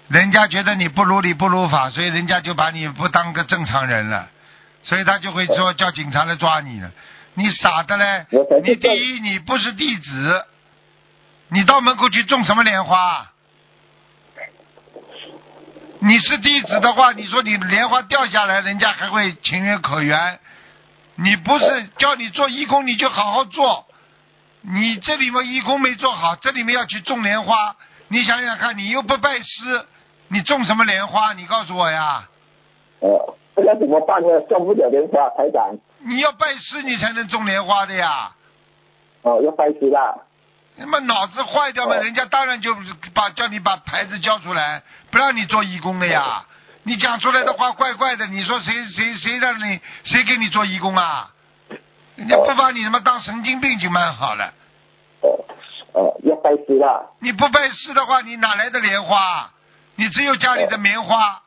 [0.09, 4.27] 人家觉得你不如理不如法，所以人家就把你不当个正常人了，
[4.83, 6.91] 所以他就会说叫警察来抓你了。
[7.35, 8.25] 你傻的嘞
[8.63, 10.43] 你第一你不是弟子，
[11.47, 13.28] 你到门口去种什么莲花？
[16.01, 20.39] 你是弟子的话，你说你莲花掉下来，人家还会情有可原。
[21.15, 23.85] 你不是叫你做义工，你就好好做。
[24.61, 27.75] 你这里面义工没做好，这里面要去种莲花，
[28.07, 29.85] 你想想看，你又不拜师，
[30.29, 31.33] 你种什么莲花？
[31.33, 32.27] 你告诉我呀！
[33.01, 34.27] 呃，这个怎么办呢？
[34.47, 35.77] 种不了莲花，台长。
[36.07, 38.31] 你要拜师，你才能种莲花的呀！
[39.23, 40.15] 哦，要拜师啦。
[40.79, 42.73] 那么脑子坏掉嘛，哦人家当然就
[43.13, 46.45] 把叫你把牌子交出来，不让你做义工了呀。
[46.83, 51.29] 你讲出来的话怪怪的，你说谁谁谁让你谁给你做义工啊？
[52.15, 54.53] 人家不把你他妈当神经病就蛮好了。
[55.21, 55.45] 哦
[55.93, 57.01] 哦，要拜师啦。
[57.19, 59.51] 你不拜师的话，你哪来的莲花？
[59.95, 61.41] 你只有家里的棉花。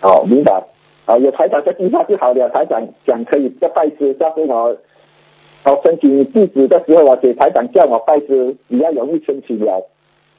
[0.00, 0.52] 哦，明白。
[1.04, 2.48] 啊，有台长在地下就好了。
[2.50, 4.76] 台长讲可以要拜师，下次我
[5.66, 9.90] 我申请地址的时候，我给台长叫我拜师，比较容易申请了。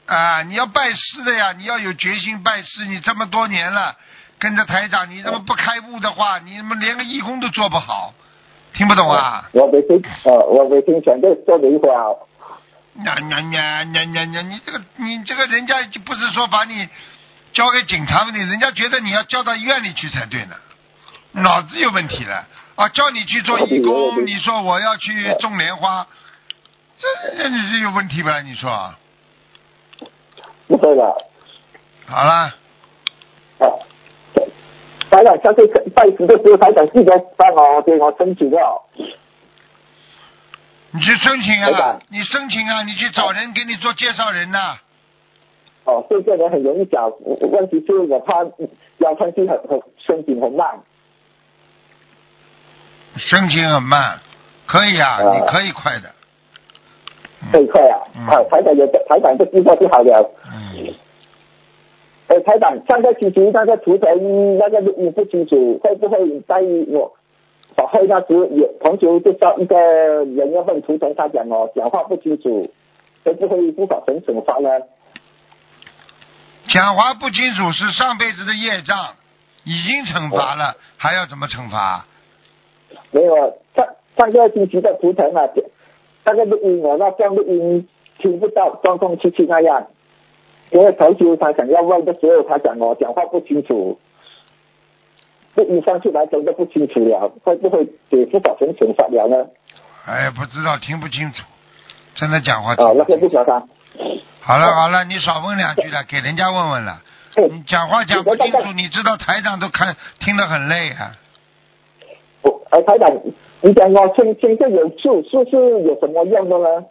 [0.05, 2.86] 啊，你要拜师的呀，你要有决心拜师。
[2.86, 3.93] 你这么多年了，
[4.39, 8.13] 跟着台长，你这么不开悟的话，你怎么连个义工都做不好，
[8.73, 9.49] 听不懂啊？
[9.51, 11.91] 我每天呃，我每天想着做莲花。
[13.03, 14.41] 呀呀呀呀呀呀！
[14.41, 16.88] 你这个你这个人家就不是说把你
[17.51, 20.55] 交给警察问题人家觉得你要交到医院里去才对呢，
[21.34, 22.47] 脑子有问题了
[22.78, 22.88] 啊！
[22.89, 26.05] 叫你去做义工，你说我要去种莲花，
[26.99, 28.39] 这这你是有问题吧？
[28.41, 28.93] 你说
[30.67, 31.17] 不会了。
[32.05, 32.53] 好了，
[33.57, 33.65] 啊，
[35.09, 38.84] 台长下次拜师的时候，台长记得帮我给我申请哦。
[40.91, 44.78] 你去申请啊，你申请啊，你去找人给你做介绍人呐、
[45.86, 48.36] 哦，这个人很容易找，问题是我怕
[48.99, 50.80] 要上去很很申请很慢。
[53.18, 54.20] 申请很慢，
[54.65, 56.09] 可以啊，啊你可以快的。
[57.51, 60.32] 可以快啊，嗯好，台长有台长的计划就好了。
[60.51, 60.93] 嗯，
[62.28, 67.13] 呃，台长，上个星期那个图腾那个录音不清楚，会不会在我
[67.76, 72.72] 我会那时有同学介绍一个人要问图腾，他讲哦讲话不清楚，
[73.24, 74.70] 会不会不法成惩罚呢？
[76.68, 79.13] 讲话不清楚是上辈子的业障，
[79.63, 82.05] 已经惩罚了，还要怎么惩罚？
[83.12, 83.34] 没有，
[83.76, 83.86] 啊
[84.18, 85.47] 上个星期的图腾啊，
[86.26, 87.88] 那个录音啊，那这样录音
[88.18, 89.88] 听不到，断断续续那样。
[90.72, 93.97] 因为头修他想要问的时候，他讲我讲话不清楚，
[95.55, 99.47] 录音上去来真的不清楚了，会不会给不小心惩罚了呢？
[100.05, 101.43] 哎，不知道，听不清楚，
[102.16, 102.74] 真的讲话。
[102.74, 103.53] 哦，那个不晓得。
[104.41, 107.01] 好了好了，你少问两句了，给人家问问了。
[107.49, 111.12] 你讲话讲不清楚，你知道台长都看听得很累啊。
[112.70, 113.12] 哎，台长，
[113.62, 116.86] 你讲我听听这有树，树是有什么用的呢？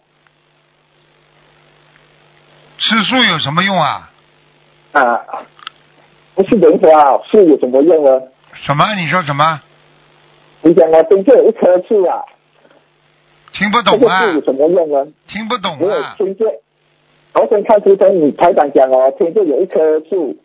[2.78, 4.10] 吃素有什么用啊？
[4.92, 5.20] 啊，
[6.34, 8.22] 不是人说啊，树有什么用呢？
[8.52, 8.94] 什么？
[8.94, 9.60] 你说什么？
[10.62, 12.22] 你讲我听这有一棵树啊。
[13.52, 14.24] 听不懂啊。
[14.24, 15.12] 这有什么用呢？
[15.26, 16.14] 听不懂啊。
[16.18, 16.46] 听见。
[17.34, 19.78] 我先看图腾，你台长讲哦，听见有一棵
[20.08, 20.36] 树。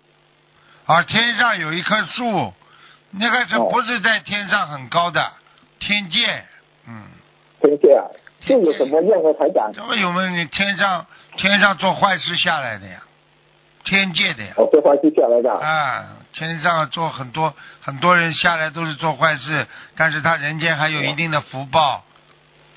[0.86, 2.54] 啊，天上有一棵树，
[3.12, 5.32] 那个是哦不是在天上很高的
[5.80, 6.44] 天界？
[6.88, 7.04] 嗯，
[7.62, 8.06] 天界啊？
[8.46, 9.34] 这有什么任何？
[9.34, 9.72] 台长？
[9.74, 11.06] 这么有没有你天上
[11.38, 13.00] 天上做坏事下来的呀？
[13.84, 14.54] 天界的呀。
[14.58, 15.54] 我做坏事下来的。
[15.54, 22.04] 啊，天上做很多很多人下来都是做坏事，但是他人间还有一定的福报。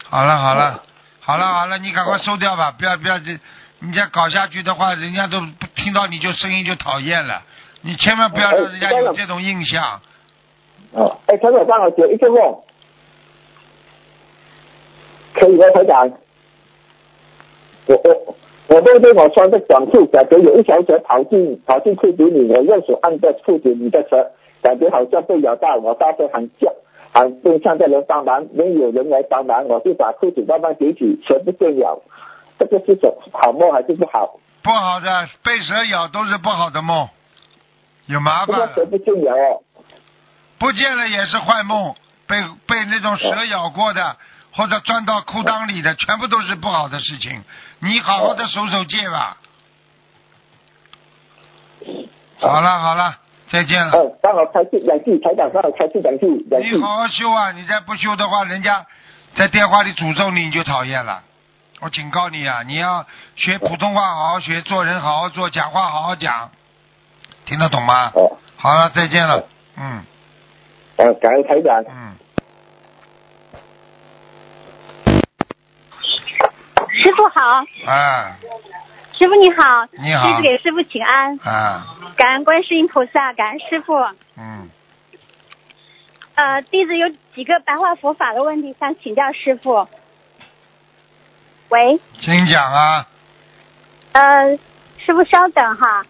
[0.08, 0.82] 好了好了，
[1.20, 3.38] 好了好了，你赶快收掉吧，不要不要这，
[3.78, 7.42] 你再搞下去的话，人家都不听到你就声音就讨厌了。
[7.82, 10.00] 你千万不要让人家有这种印象。
[10.94, 12.60] 哦，哎，陈总帮我解一个梦，
[15.34, 16.12] 可以吗，台长？
[17.86, 18.36] 我我
[18.68, 24.30] 我梦见我穿着短裤，感觉有一条蛇跑进跑进裤子里，我右手按在裤子里的蛇，
[24.62, 26.72] 感觉好像被咬到，我大声喊叫，
[27.12, 32.00] 喊并向在人帮忙，没有人来帮忙，我就把裤子慢慢提起，蛇不见咬，
[32.56, 34.38] 这个是什好梦还是不好？
[34.62, 37.08] 不好的，被蛇咬都是不好的梦，
[38.06, 39.60] 有麻烦蛇不见咬哦。
[40.58, 41.94] 不见了也是坏梦，
[42.26, 44.16] 被被那种蛇咬过的，
[44.52, 47.42] 或者钻到裤裆里的，全部都是不好的事情。
[47.80, 49.36] 你好好的守守戒吧。
[52.38, 53.92] 好了好了，再见了。
[56.60, 56.82] 你。
[56.82, 57.52] 好好修啊！
[57.52, 58.86] 你再不修的话，人家
[59.34, 61.22] 在电话里诅咒你，你就讨厌了。
[61.80, 63.04] 我警告你啊，你要
[63.36, 66.50] 学普通话，好好学，做人好好做，讲话好好讲，
[67.44, 68.12] 听得懂吗？
[68.14, 69.44] 哦，好了，再见了。
[69.76, 70.04] 嗯
[70.96, 71.84] 呃，感恩台长。
[71.88, 72.14] 嗯。
[76.96, 78.36] 师傅好，啊
[79.12, 83.94] 师傅你好，你好弟子给师傅请安，啊感恩观世音菩萨，感恩师傅。
[84.36, 84.70] 嗯，
[86.34, 89.88] 呃，弟子有几个白话佛法的问题想请教师傅。
[91.68, 93.06] 喂，请讲啊。
[94.12, 94.56] 呃，
[94.98, 96.06] 师傅稍等哈。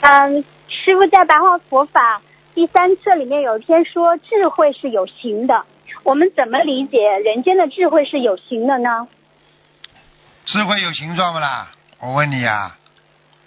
[0.00, 2.20] 嗯、师傅在白话佛法
[2.54, 5.64] 第三册里面有一篇说智慧是有形的，
[6.02, 9.08] 我们怎么理解人间的智慧是有形的呢？
[10.44, 11.68] 智慧有形状不啦？
[11.98, 12.76] 我问你啊，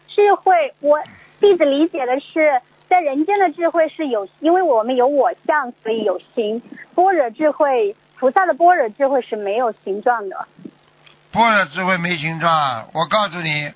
[0.07, 0.99] 智慧，我
[1.39, 6.61] 弟子理解的是，在人间的智慧是有，因为我们有我相，所以有形。
[6.95, 10.47] 般若智慧，菩萨的般若智慧是没有形状的。
[11.31, 13.71] 般若智慧没形状，我告诉你，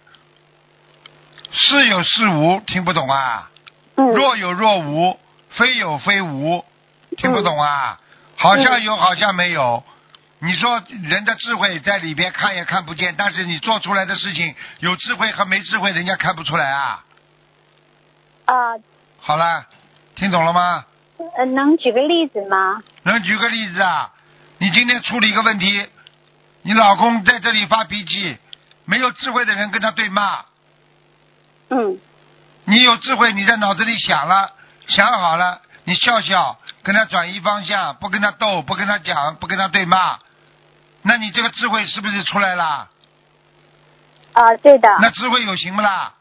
[1.52, 3.52] 是有是无，听不懂啊？
[4.00, 5.20] 嗯，若有若无，
[5.50, 6.64] 非有非无，
[7.18, 8.00] 听不懂啊？
[8.38, 9.84] 好像有，好像没有。
[10.40, 17.04] 你说人的智慧在里边看也看不见，但是你做出来的事情有智慧和没智慧，人家看不出来啊。
[18.46, 18.56] 啊、
[19.20, 19.66] 好了，
[20.16, 20.86] 听懂了吗？
[21.38, 22.82] 呃，能举个例子吗？
[23.04, 24.14] 能举个例子啊？
[24.60, 25.86] 你今天处理一个问题，
[26.62, 28.38] 你老公在这里发脾气，
[28.86, 30.46] 没有智慧的人跟他对骂，
[31.68, 32.00] 嗯
[32.70, 34.52] 你有智慧，你在脑子里想了，
[34.88, 40.20] 想好了，你笑笑，跟他转移方向，不跟他斗，不跟他讲，不跟他对骂，
[41.02, 42.88] 那你这个智慧是不是出来了？
[44.34, 44.88] 啊、对的。
[45.02, 46.14] 那智慧有形不啦？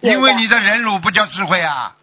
[0.00, 1.94] 因为你的忍辱不叫智慧啊，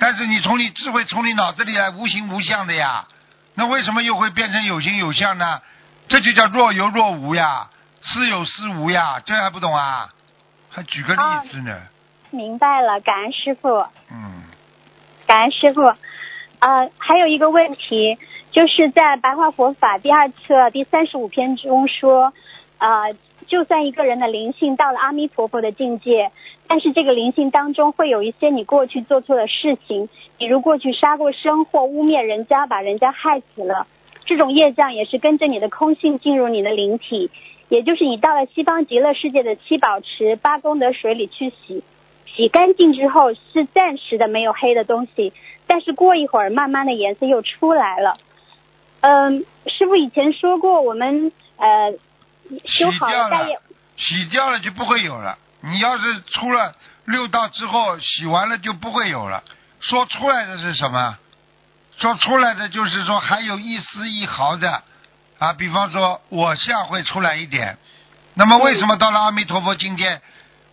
[0.00, 3.06] 但是你从你智慧从你脑子里来无形无相的呀，
[3.54, 5.62] 那为什么又会变成有形有相呢？
[6.08, 7.68] 这就叫若有若无呀，
[8.02, 10.08] 似有似无呀，这还不懂啊？
[10.70, 11.80] 还举个例子呢，
[12.30, 13.68] 明白了，感恩师傅，
[14.10, 14.42] 嗯，
[15.26, 15.82] 感恩师傅。
[16.60, 18.18] 呃，还有一个问题，
[18.50, 22.32] 就是在《白话佛法》第二册第三十五篇中说，
[22.78, 23.14] 呃，
[23.46, 26.32] 就算一个人的灵性到了阿弥陀佛的境界，
[26.66, 33.86] 但是这个灵性当中会有一些你过去做错的事情，比如过去杀过生或污蔑人家，把人家害死了，
[34.24, 37.30] 这种业障也是跟着你的空性进入你的灵体，
[37.68, 41.84] 也就是你到了西方极乐世界的七宝池八功德水里去洗，
[42.34, 45.32] 洗干净之后是暂时的没有黑的东西，
[45.66, 48.16] 但是过一会儿慢慢的颜色又出来了。
[49.00, 51.92] 嗯，师傅以前说过，我们呃
[52.64, 53.58] 修好再也
[53.96, 55.38] 洗掉了就不会有了。
[55.60, 56.74] 你要是出了
[57.04, 59.42] 六道之后洗完了就不会有了。
[59.80, 61.16] 说出来的是什么？
[61.98, 64.82] 说出来的就是说还有一丝一毫的
[65.38, 67.76] 啊，比方说我相会出来一点。
[68.34, 70.20] 那么为什么到了阿弥陀佛境界，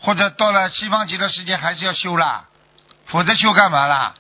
[0.06, 2.46] 或者到了西方极乐世界还是要修啦？
[3.08, 4.14] 否则修干嘛啦？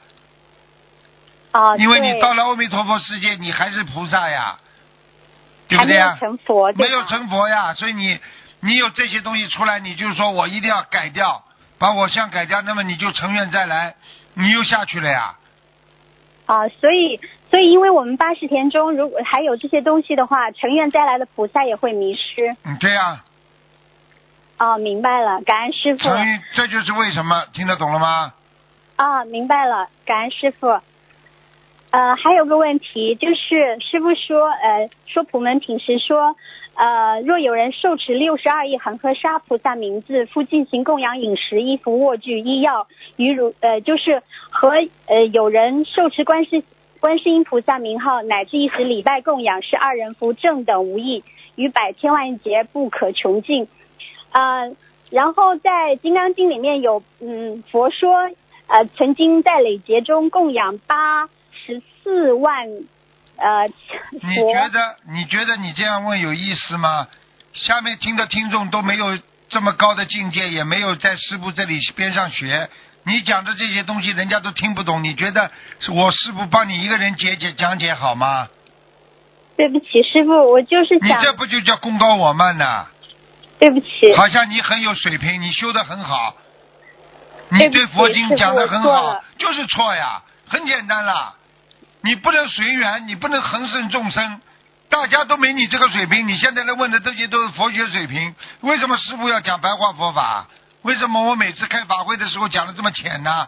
[1.52, 4.58] 啊，因为你到了阿弥陀佛世界，你还是菩萨呀，
[5.68, 6.18] 对不还没有对呀？
[6.20, 8.20] 成佛，没有成佛呀，所以你
[8.60, 11.44] 你有这些东西出来，你就说我一定要改掉，
[11.78, 13.96] 把我相改掉，那么你就成愿再来，
[14.34, 15.36] 你又下去了呀。
[16.46, 17.20] 啊，所以
[17.50, 22.56] 所以因为我们八十田中如果还有这些东西的话，成愿再来的菩萨也会迷失。
[22.64, 23.24] 嗯，对呀，
[24.58, 26.04] 哦，明白了，感恩师傅。
[26.04, 28.34] 所以这就是为什么，听得懂了吗？
[28.96, 30.80] 啊，明白了，感恩师傅。
[31.92, 36.36] 呃，还有个问题就是，师傅说，呃，说普门品时说，
[36.74, 42.88] 呃，若有人受持六十二亿恒河沙菩萨名字，复进行供养饮食、衣服、卧具、医药，
[43.18, 44.72] 与如呃，就是和
[45.08, 46.64] 呃有人受持观世
[47.00, 51.24] 观世音菩萨名号，乃至一时礼拜供养，是二人福正等无异，
[51.56, 53.68] 于百千万劫不可穷尽。
[54.36, 54.68] 啊、
[55.12, 58.12] 然后在《金刚经》里面有，嗯，佛说，
[58.68, 62.68] 呃，曾经在累劫中供养八十四万，
[63.38, 63.66] 呃，
[64.12, 64.36] 你。
[64.36, 67.08] 觉得你觉得你这样问有意思吗？
[67.54, 69.18] 下面听的听众都没有
[69.48, 72.70] 这么高的境界，也没有在师傅这里边上学。
[73.06, 75.02] 你讲的这些东西，人家都听不懂。
[75.02, 75.50] 你觉得
[75.94, 78.50] 我师傅帮你一个人解解讲解好吗？
[79.56, 82.88] 对不起，师傅，我就是想，你这不就叫功高我慢呐？
[83.60, 86.36] 对不起，好像你很有水平，你修的很好，
[87.50, 91.36] 你对佛经讲的很好就是错呀，很简单啦。
[92.02, 94.42] 你不能随缘，你不能恒顺众生，
[94.90, 96.28] 大家都没你这个水平。
[96.28, 100.48] 你现在来问的这些都是佛学水平，为什么师傅要讲白话佛法？
[100.84, 103.48] 为什么我每次开法会的时候讲的这么浅呢？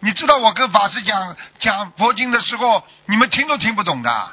[0.00, 4.32] 你知道我跟法师讲讲佛经的时候，你们听都听不懂的。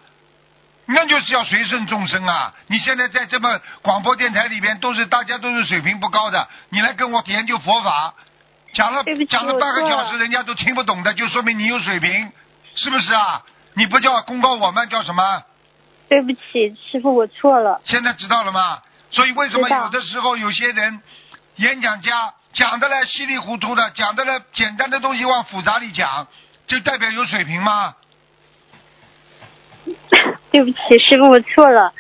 [0.88, 2.54] 那就是要随顺众生啊！
[2.68, 8.14] 你现在在这么广播电台里边，都是大家都是水平不高的，你来跟我研究佛法，
[8.74, 12.32] 讲了讲了半个小时，人家都听不懂的，就说明你有水平，
[12.76, 13.42] 是不是啊？
[13.74, 15.44] 你不叫功高我们，叫什么？
[16.08, 17.82] 对不起，师傅，我错了。
[17.86, 18.80] 现在知道了吗？
[19.10, 21.02] 所以为什么有的时候有些人
[21.56, 26.28] 演讲家讲的来稀里糊涂的，讲的来简单的东西往复杂里讲，
[26.68, 27.96] 就代表有水平吗？
[30.56, 31.94] 对不起，师傅，我错了。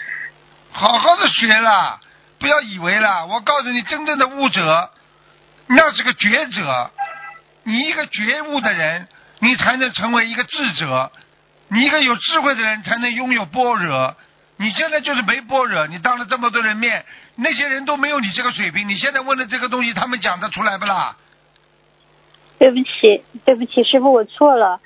[0.71, 1.99] 好好的学了，
[2.39, 3.25] 不要以为了。
[3.25, 4.91] 我告诉你，真正的悟者，
[5.67, 6.89] 那是个觉者。
[7.63, 11.11] 你一个觉悟的人，你才能成为一个智者。
[11.67, 14.15] 你一个有智慧的人，才能拥有般若。
[14.55, 17.03] 你现在就是没般若，你当着这么多人面，
[17.35, 18.87] 那些人都没有你这个水平。
[18.87, 21.17] 你现在问的这个东西，他们讲得出来不啦？
[22.57, 24.79] 对不起，对不起，师傅，我错了。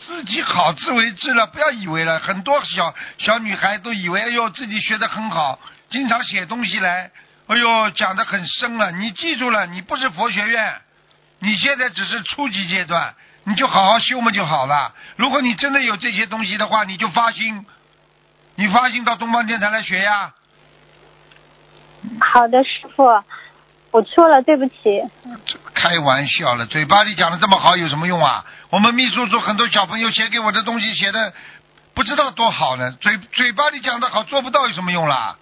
[0.00, 2.20] 自己好自为之了，不要以为了。
[2.20, 5.58] 很多小小女孩都以为，哎呦，自己学得很好，
[5.90, 7.10] 经常写东西来，
[7.48, 8.92] 哎呦，讲得很深了。
[8.92, 10.80] 你记住了，你不是佛学院，
[11.40, 13.12] 你现在只是初级阶段，
[13.44, 14.94] 你就好好修嘛就好了。
[15.16, 17.66] 如果你真的有这些东西的话，你就发心，
[18.54, 20.32] 你发心到东方电台来学呀。
[22.20, 23.04] 好的，师傅，
[23.90, 25.02] 我错了，对不起。
[25.78, 28.44] 开玩笑了，嘴巴里讲的这么好有什么用啊？
[28.70, 31.32] 我们秘书处很多小朋友写给我的东西写的
[31.94, 35.36] 不知道多好呢，嘴嘴巴里讲的好，做不到有什么用啦？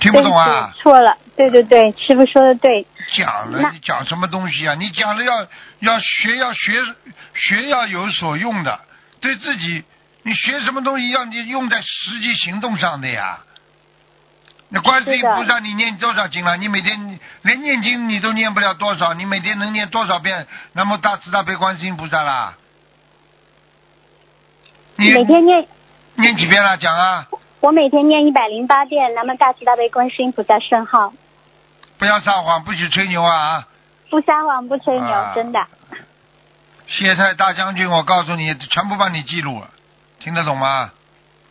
[0.00, 0.74] 听不懂啊？
[0.82, 1.18] 错了。
[1.36, 2.84] 对对对，师傅说的对。
[3.12, 4.74] 讲了你讲什么东西啊？
[4.74, 5.46] 你讲了要
[5.78, 6.82] 要学要学
[7.34, 8.80] 学要有所用的，
[9.20, 9.84] 对自己
[10.24, 13.38] 你学什么东西要你用在实际行动上的呀。
[14.72, 16.56] 那观世音菩萨，你念多少经了？
[16.56, 22.54] 你每天连念经你都念不了多少，你每天能念多少遍南无大慈大悲观世音菩萨啦？
[24.94, 25.66] 你每天念，
[26.14, 26.76] 念几遍了？
[26.76, 27.26] 讲啊！
[27.60, 31.12] 我每天念一百零八遍南无大慈大悲观世音菩萨圣号，
[31.98, 33.66] 不要撒谎，不许吹牛啊！
[34.08, 35.66] 不撒谎不吹牛，啊真的。
[36.86, 39.70] 谢太大将军，我告诉你，全部帮你记录了，
[40.20, 40.92] 听得懂吗？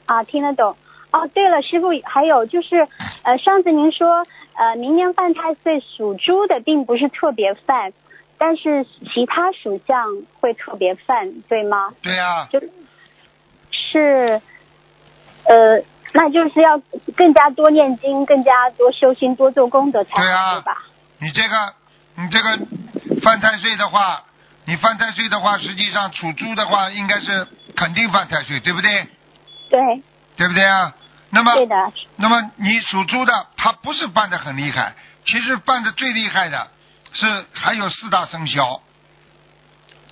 [0.06, 0.78] 啊，听得懂。
[1.12, 2.88] 哦，对了，师傅，还有就是，
[3.24, 7.94] 呃，上次您说，呃，明年犯太岁属猪的并不是特别犯，
[8.38, 10.06] 但是其他属相
[10.40, 11.94] 会特别犯，对吗？
[12.04, 12.60] 对呀、就
[13.72, 14.40] 是，
[15.46, 15.84] 呃，
[16.14, 16.80] 那就是要
[17.16, 20.78] 更加多念经，更加多修心，多做功德才好，对啊对吧？
[21.20, 21.74] 你这个，
[22.18, 24.24] 你这个犯太岁的话，
[24.66, 29.08] 你犯太岁的话，实际上属猪的话，应该是肯定犯太岁，对不对？
[29.72, 29.80] 对，
[30.38, 30.96] 对不对啊？
[31.32, 31.52] 那么，
[32.16, 34.96] 那么你属猪的，他不是办的很厉害，
[35.26, 36.68] 其实办的最厉害的
[37.14, 38.82] 是还有四大生肖，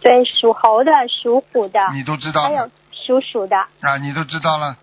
[0.01, 4.77] 对，属猴的、属虎的，你都知道还有属鼠的，啊，你都知道了。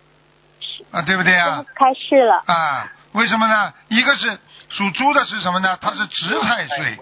[0.91, 1.63] 啊，对不对啊？
[1.73, 2.43] 开市了。
[2.45, 3.73] 啊，为什么呢？
[3.87, 4.37] 一个是
[4.69, 5.77] 属猪的是什么呢？
[5.79, 6.99] 它是直太岁，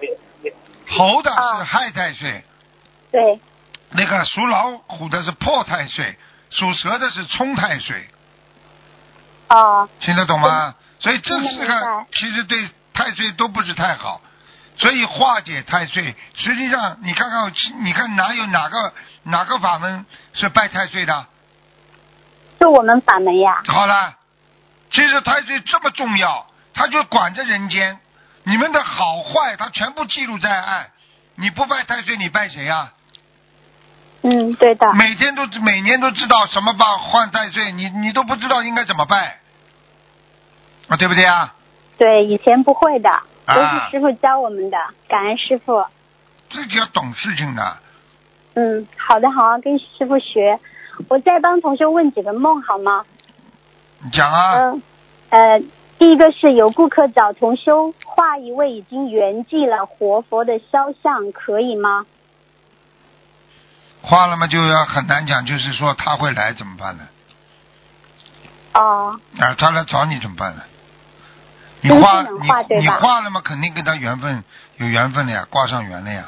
[0.90, 2.44] 猴的啊是亥太岁，
[3.12, 3.40] 对，
[3.90, 6.16] 那个属老虎的是破太岁，
[6.52, 8.08] 属蛇的是冲太岁，
[9.54, 10.74] 哦，听得懂吗？
[11.00, 14.22] 所以这四个其实对太岁都不是太好，
[14.78, 18.94] 所以化解太岁，实际上你看看，你看哪有哪个
[19.24, 21.28] 哪个法门是拜太岁的？
[22.60, 23.62] 是我们法门呀。
[23.68, 24.16] 好了，
[24.92, 28.00] 其实太岁这么重要，他就管着人间，
[28.44, 30.90] 你们的好坏他全部记录在案。
[31.36, 32.92] 你不拜太岁，你拜谁呀、
[34.22, 34.94] 嗯，对的。
[34.94, 39.40] 每天都每年都知道什么办换太岁，你你都不知道应该怎么拜，
[40.88, 41.54] 啊，对不对啊？
[41.98, 43.10] 对，以前不会的，
[43.48, 44.78] 都啊是师傅教我们的，
[45.08, 45.86] 感恩师傅。
[46.50, 47.78] 自己要懂事情的。
[48.56, 50.60] 嗯，好的，好，跟师傅学。
[51.08, 53.06] 我再帮同学问几个梦好吗？
[54.04, 54.82] 你讲啊，嗯，
[55.30, 55.60] 呃，
[55.98, 62.06] 第一个是有顾客找同修画一位已经圆寂了活佛的肖像，可以吗？
[64.02, 67.08] 画了嘛就要很难讲，就是说他会来怎么办呢？
[68.74, 70.62] 哦，啊，他来找你怎么办呢？
[71.84, 74.44] 你画你你画了嘛，肯定跟他缘分
[74.78, 76.26] 有缘分的呀，挂上缘了呀。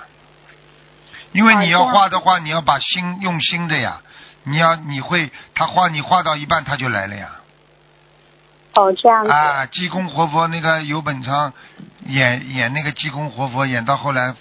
[1.31, 4.01] 因为你要画的话，你要把心用心的呀，
[4.43, 7.29] 你要你会他画你画到一半他就来了呀。
[8.75, 9.31] 哦，这样子。
[9.31, 11.53] 啊，济公活佛那个游本昌
[12.03, 14.35] 演演那个济公活佛，演到后来，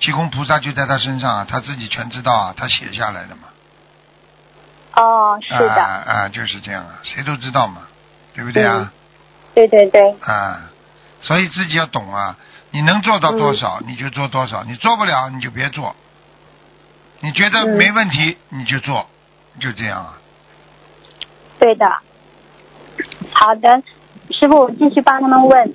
[0.00, 3.42] 济公菩萨就在他身上啊，他自己全知道啊，他写下来的嘛。
[4.96, 7.82] 哦，是的，啊啊，就是这样啊，谁都知道嘛，
[8.34, 8.92] 对不对啊？
[9.56, 10.70] 对对对，啊，
[11.22, 12.36] 所以自己要懂啊，
[12.72, 15.96] 你能做到多少、嗯你就做多少，你做不了你就别做。
[17.20, 19.06] 你觉得嗯没问题、你就做，
[19.58, 20.18] 就这样啊。
[21.58, 21.88] 对的。
[23.32, 23.82] 好的，
[24.30, 25.72] 师傅，我继续帮他们问。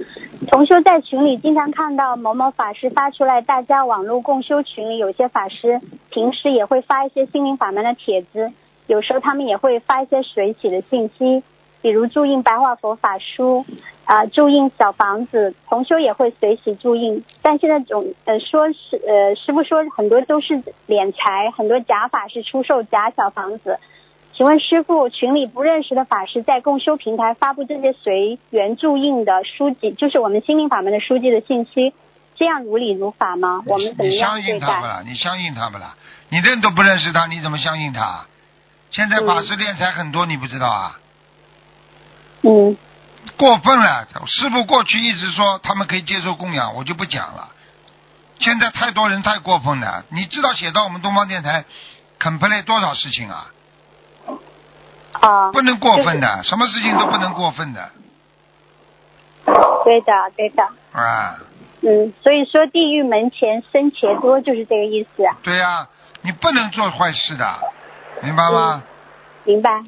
[0.52, 5.82] 同修在群里经常看到某某法师发出来，大家网络共修群里有些法师
[6.12, 8.52] 平时也会发一些心灵法门的帖子，
[8.86, 11.44] 有时候他们也会发一些水洗的信息，
[11.82, 13.66] 比如注印白话佛法书，
[14.06, 17.24] 啊、注印小房子，同修也会随喜注印。
[17.42, 23.80] 但现在总呃说是呃师傅说很多都是敛财，很多假法师出售假小房子。
[24.34, 31.94] 请问师傅，群里不认识的法师在共修平台发布这些随缘注印的书籍，就是我们心灵法门的书籍的信息，
[32.36, 33.62] 这样如理如法吗？
[33.68, 35.04] 我们怎么样对相信他们了？
[35.04, 35.96] 你相信他们了？
[36.30, 38.26] 你认都不认识他，你怎么相信他？
[38.90, 40.98] 现在法师敛财很多，你不知道啊？
[40.98, 41.02] 嗯，
[42.42, 44.08] 过分了！
[44.28, 47.50] 师傅过去一直说他们可以接受供养，我就不讲了。
[48.40, 51.64] 现在太多人太过分了，你知道写到我们东方电台
[52.20, 53.48] complain 多少事情啊？
[55.22, 57.90] 啊，不能过分的，什么事情都不能过分的
[59.84, 60.64] 对的，对的，
[60.94, 61.38] 啊！
[61.82, 65.88] 嗯，所以说地狱门前生钱多就是这个意思啊，对呀、
[66.22, 67.60] 你不能做坏事的，
[68.22, 68.84] 明白吗？
[69.44, 69.84] 明白？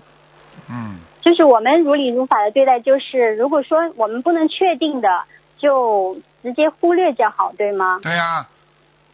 [0.70, 5.08] 嗯，就是我们如理如法的对待，就是如果说我们不能确定的，
[5.58, 8.00] 就直接忽略就好，对吗？
[8.04, 8.46] 对呀、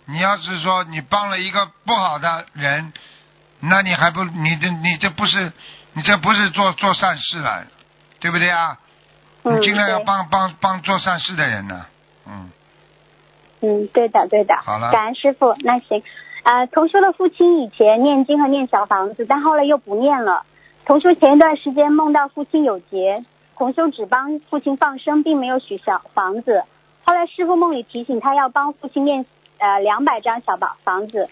[0.05, 2.91] 你要是说你帮了一个不好的人，
[3.59, 5.53] 那你还不你这你这不是
[5.93, 7.65] 你这不是做做善事了，
[8.19, 8.79] 对不对啊？
[9.43, 11.85] 嗯，你尽量要对帮帮帮做善事的人呢，
[12.27, 12.51] 嗯，
[13.61, 14.57] 嗯，对的，对的。
[14.65, 15.55] 好了感恩师傅。
[15.59, 16.01] 那行，
[16.41, 20.43] 啊、同修的父亲以前念经和念小房子，但后来又不念了。
[20.89, 23.23] 同修前一段时间梦到父亲有劫，
[23.55, 26.63] 同修只帮父亲放生，并没有许小房子。
[27.03, 29.23] 后来师傅梦里提醒他要帮父亲念
[29.59, 31.29] 呃两百张小房房子，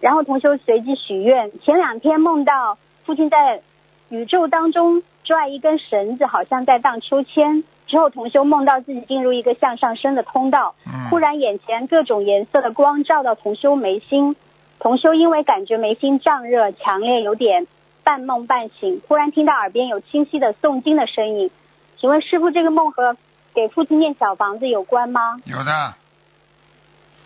[0.00, 1.52] 然后同修随即许愿。
[1.60, 3.60] 前两天梦到父亲在
[4.08, 7.62] 宇宙当中拽一根绳子，好像在荡秋千。
[7.86, 14.34] 之后同修梦到自己进入一个向上升的通道，嗯忽然眼前各种颜色的光照到同修眉心，
[14.78, 17.66] 同修因为感觉眉心胀热强烈，有点
[18.04, 21.50] 半梦半醒，忽然听到耳边有清晰的诵经的声音。
[21.98, 23.16] 请问师傅，这个梦和
[23.54, 25.40] 给父亲念小房子有关吗？
[25.44, 25.94] 有的，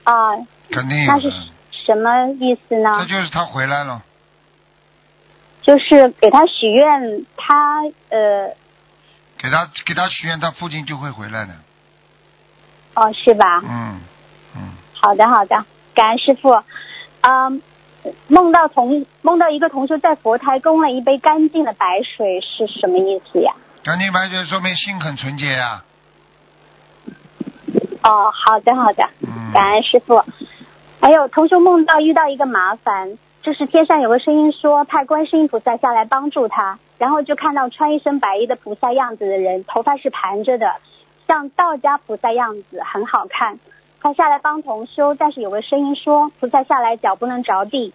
[0.05, 0.36] 啊，
[0.70, 1.32] 肯定有那是，
[1.72, 3.05] 什么意思这呢？
[3.06, 4.02] 就是他回来了，
[5.62, 8.55] 就是给他许愿，他呃
[9.36, 11.55] 给他给他许愿，他父亲就会回来的，
[12.94, 13.60] 哦是吧？
[13.64, 14.00] 嗯
[14.55, 15.64] 嗯，好的，好的，
[15.94, 16.62] 感恩师傅。
[17.22, 17.60] 嗯，
[18.28, 23.52] 梦到同梦到一个同修在佛台供了一杯干净的白水是什么意思呀？
[23.85, 25.82] 干净白水说明心很纯洁呀、
[28.02, 30.22] 哦，好的好的，嗯，感恩师傅。
[31.01, 40.74] 还有同修梦到遇到一个麻烦，就是天上有个声音说派观世音菩萨下来帮助他，然后就看到穿一身白衣的菩萨样子的人，头发是盘着的，
[41.26, 43.59] 像道家菩萨样子，很好看。
[44.01, 47.93] 他下来帮同修，但是有个声音说菩萨下来脚不能着地，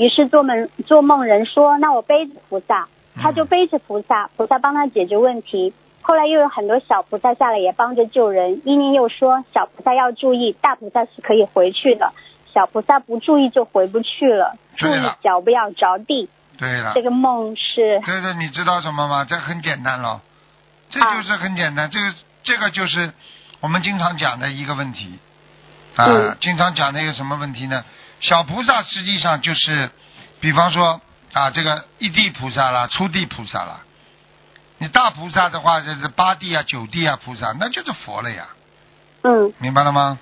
[0.00, 5.74] 于是做梦做梦人说那我背着菩萨，他就背着菩萨，菩萨帮他解决问题。
[6.00, 12.14] 后来又有很多小菩萨下来也帮着救人，一念又说小菩萨要注意，大菩萨是可以回去的，
[12.54, 16.30] 小菩萨不注意就回不去了，注意脚不要着地。
[16.56, 19.26] 对了这，个梦是这个你知道什么吗？
[19.26, 20.22] 这很简单咯，
[20.88, 21.16] 这啊。
[21.16, 23.12] 就是很简单，这个这个就是
[23.60, 25.18] 我们经常讲的一个问题。
[25.96, 26.36] 啊，嗯。
[26.40, 27.84] 经常讲的一个什么问题呢？
[28.20, 29.90] 小菩萨实际上就是，
[30.40, 31.00] 比方说
[31.32, 33.80] 啊，这个一地菩萨啦，初地菩萨啦，
[34.78, 38.48] 你大菩萨的话，就是八地啊、九地啊菩萨，那就是佛了呀，
[39.22, 40.18] 嗯，明白了吗？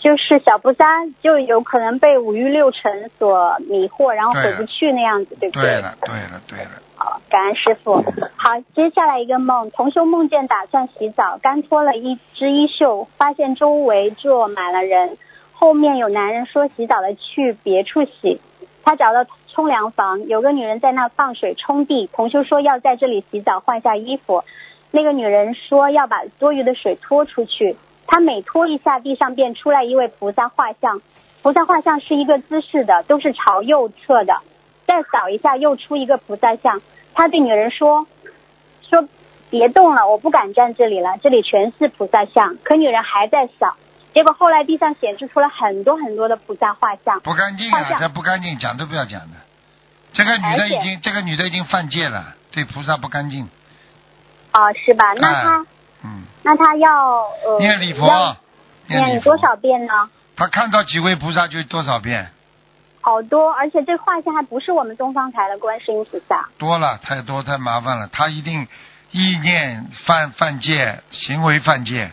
[0.00, 0.84] 就是小菩萨
[1.22, 5.74] 就有可能被五欲六尘所迷惑，然后回不去那样子，对不对？
[5.76, 8.04] 了，对了，对了，好，感恩师傅。
[8.36, 15.16] 好，接下来一个梦，同修梦见打算洗澡，刚脱了一只衣袖，发现周围坐满了人，
[15.62, 18.40] 后面有男人说洗澡的去别处洗，
[18.82, 24.42] 他找到冲凉房，有个女人在那放水冲地，同修说要在这里洗澡换下衣服，
[24.90, 27.76] 那个女人说要把多余的水拖出去，
[28.08, 31.00] 他每拖一下，地上便出来一位菩萨画像，
[31.42, 34.40] 菩萨画像是一个姿势的，都是朝右侧的。
[34.88, 36.82] 再扫一下，又出一个菩萨像。
[37.14, 38.08] 他对女人说
[38.82, 39.08] ：“说
[39.48, 43.76] 别动了，我不敢站这里了，这里全是菩萨像。”可女人还在扫。
[44.14, 47.20] 结果后来地上显示出了很多很多的菩萨画像。
[47.20, 49.36] 不干净啊，这不干净，讲都不要讲的。
[50.12, 53.48] 这个女的已经，这个女的已经犯戒了，对菩萨不干净。
[54.50, 55.14] 啊、是吧？
[55.14, 55.66] 那他、哎
[56.04, 58.36] 嗯，那她要呃念礼佛，
[58.86, 59.38] 念礼佛念多？
[59.38, 60.10] 少遍呢？
[60.36, 62.30] 她看到几位菩萨就多少遍，
[63.00, 66.50] 好多，而且这画像还不是我们东方台的观世音菩萨。
[66.58, 68.08] 多了太多太麻烦了。
[68.08, 68.68] 她一定
[69.10, 72.12] 意念犯犯戒，行为犯戒。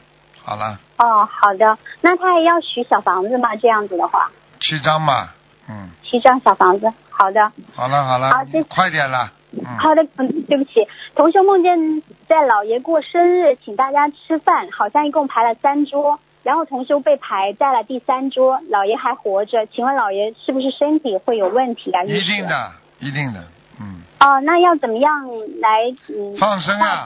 [0.50, 1.78] 好了，哦，好的。
[2.02, 3.56] 那他也要许小房子吗？
[3.58, 5.30] 这样子的话，七张嘛，
[5.70, 6.92] 嗯，七张小房子。
[7.12, 7.52] 好的。
[7.76, 22.02] 好了好了好谢谢，快点了，嗯，好的，嗯，对不起，同修梦见在老爷过生日，请大家吃饭，好像一共排了三桌，然后同修被排在了第三桌，老爷还活着，请问老爷是不是身体会有问题啊？
[22.06, 22.48] 一定。
[22.48, 23.44] 的，一定的，
[23.80, 25.28] 嗯，哦，那要怎么样
[25.62, 27.06] 来嗯放生啊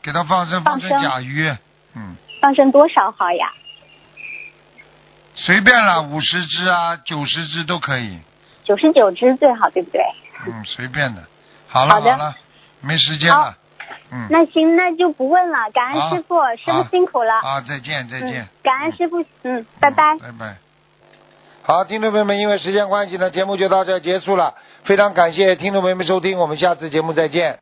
[0.00, 1.50] 给他放生放生甲鱼，
[1.96, 3.52] 嗯，放生多少好呀？
[5.36, 8.18] 随便了，五十只啊，九十只都可以，
[8.64, 10.00] 九十九只最好，对不对？
[10.46, 11.24] 嗯，随便的。
[11.66, 12.36] 好了好的了，
[12.80, 13.56] 没时间了，
[14.12, 17.40] 嗯，那行，那就不问了，感恩师傅，师傅辛苦了。
[17.42, 20.16] 好，再见再见嗯，，感恩师傅，嗯，拜拜。
[20.18, 20.56] 拜拜。
[21.62, 24.54] 好，听众朋友们，因为时间关系呢，节目就到这儿结束了。
[24.84, 27.58] 非常感谢听众朋友们收听，我们下次节目再见。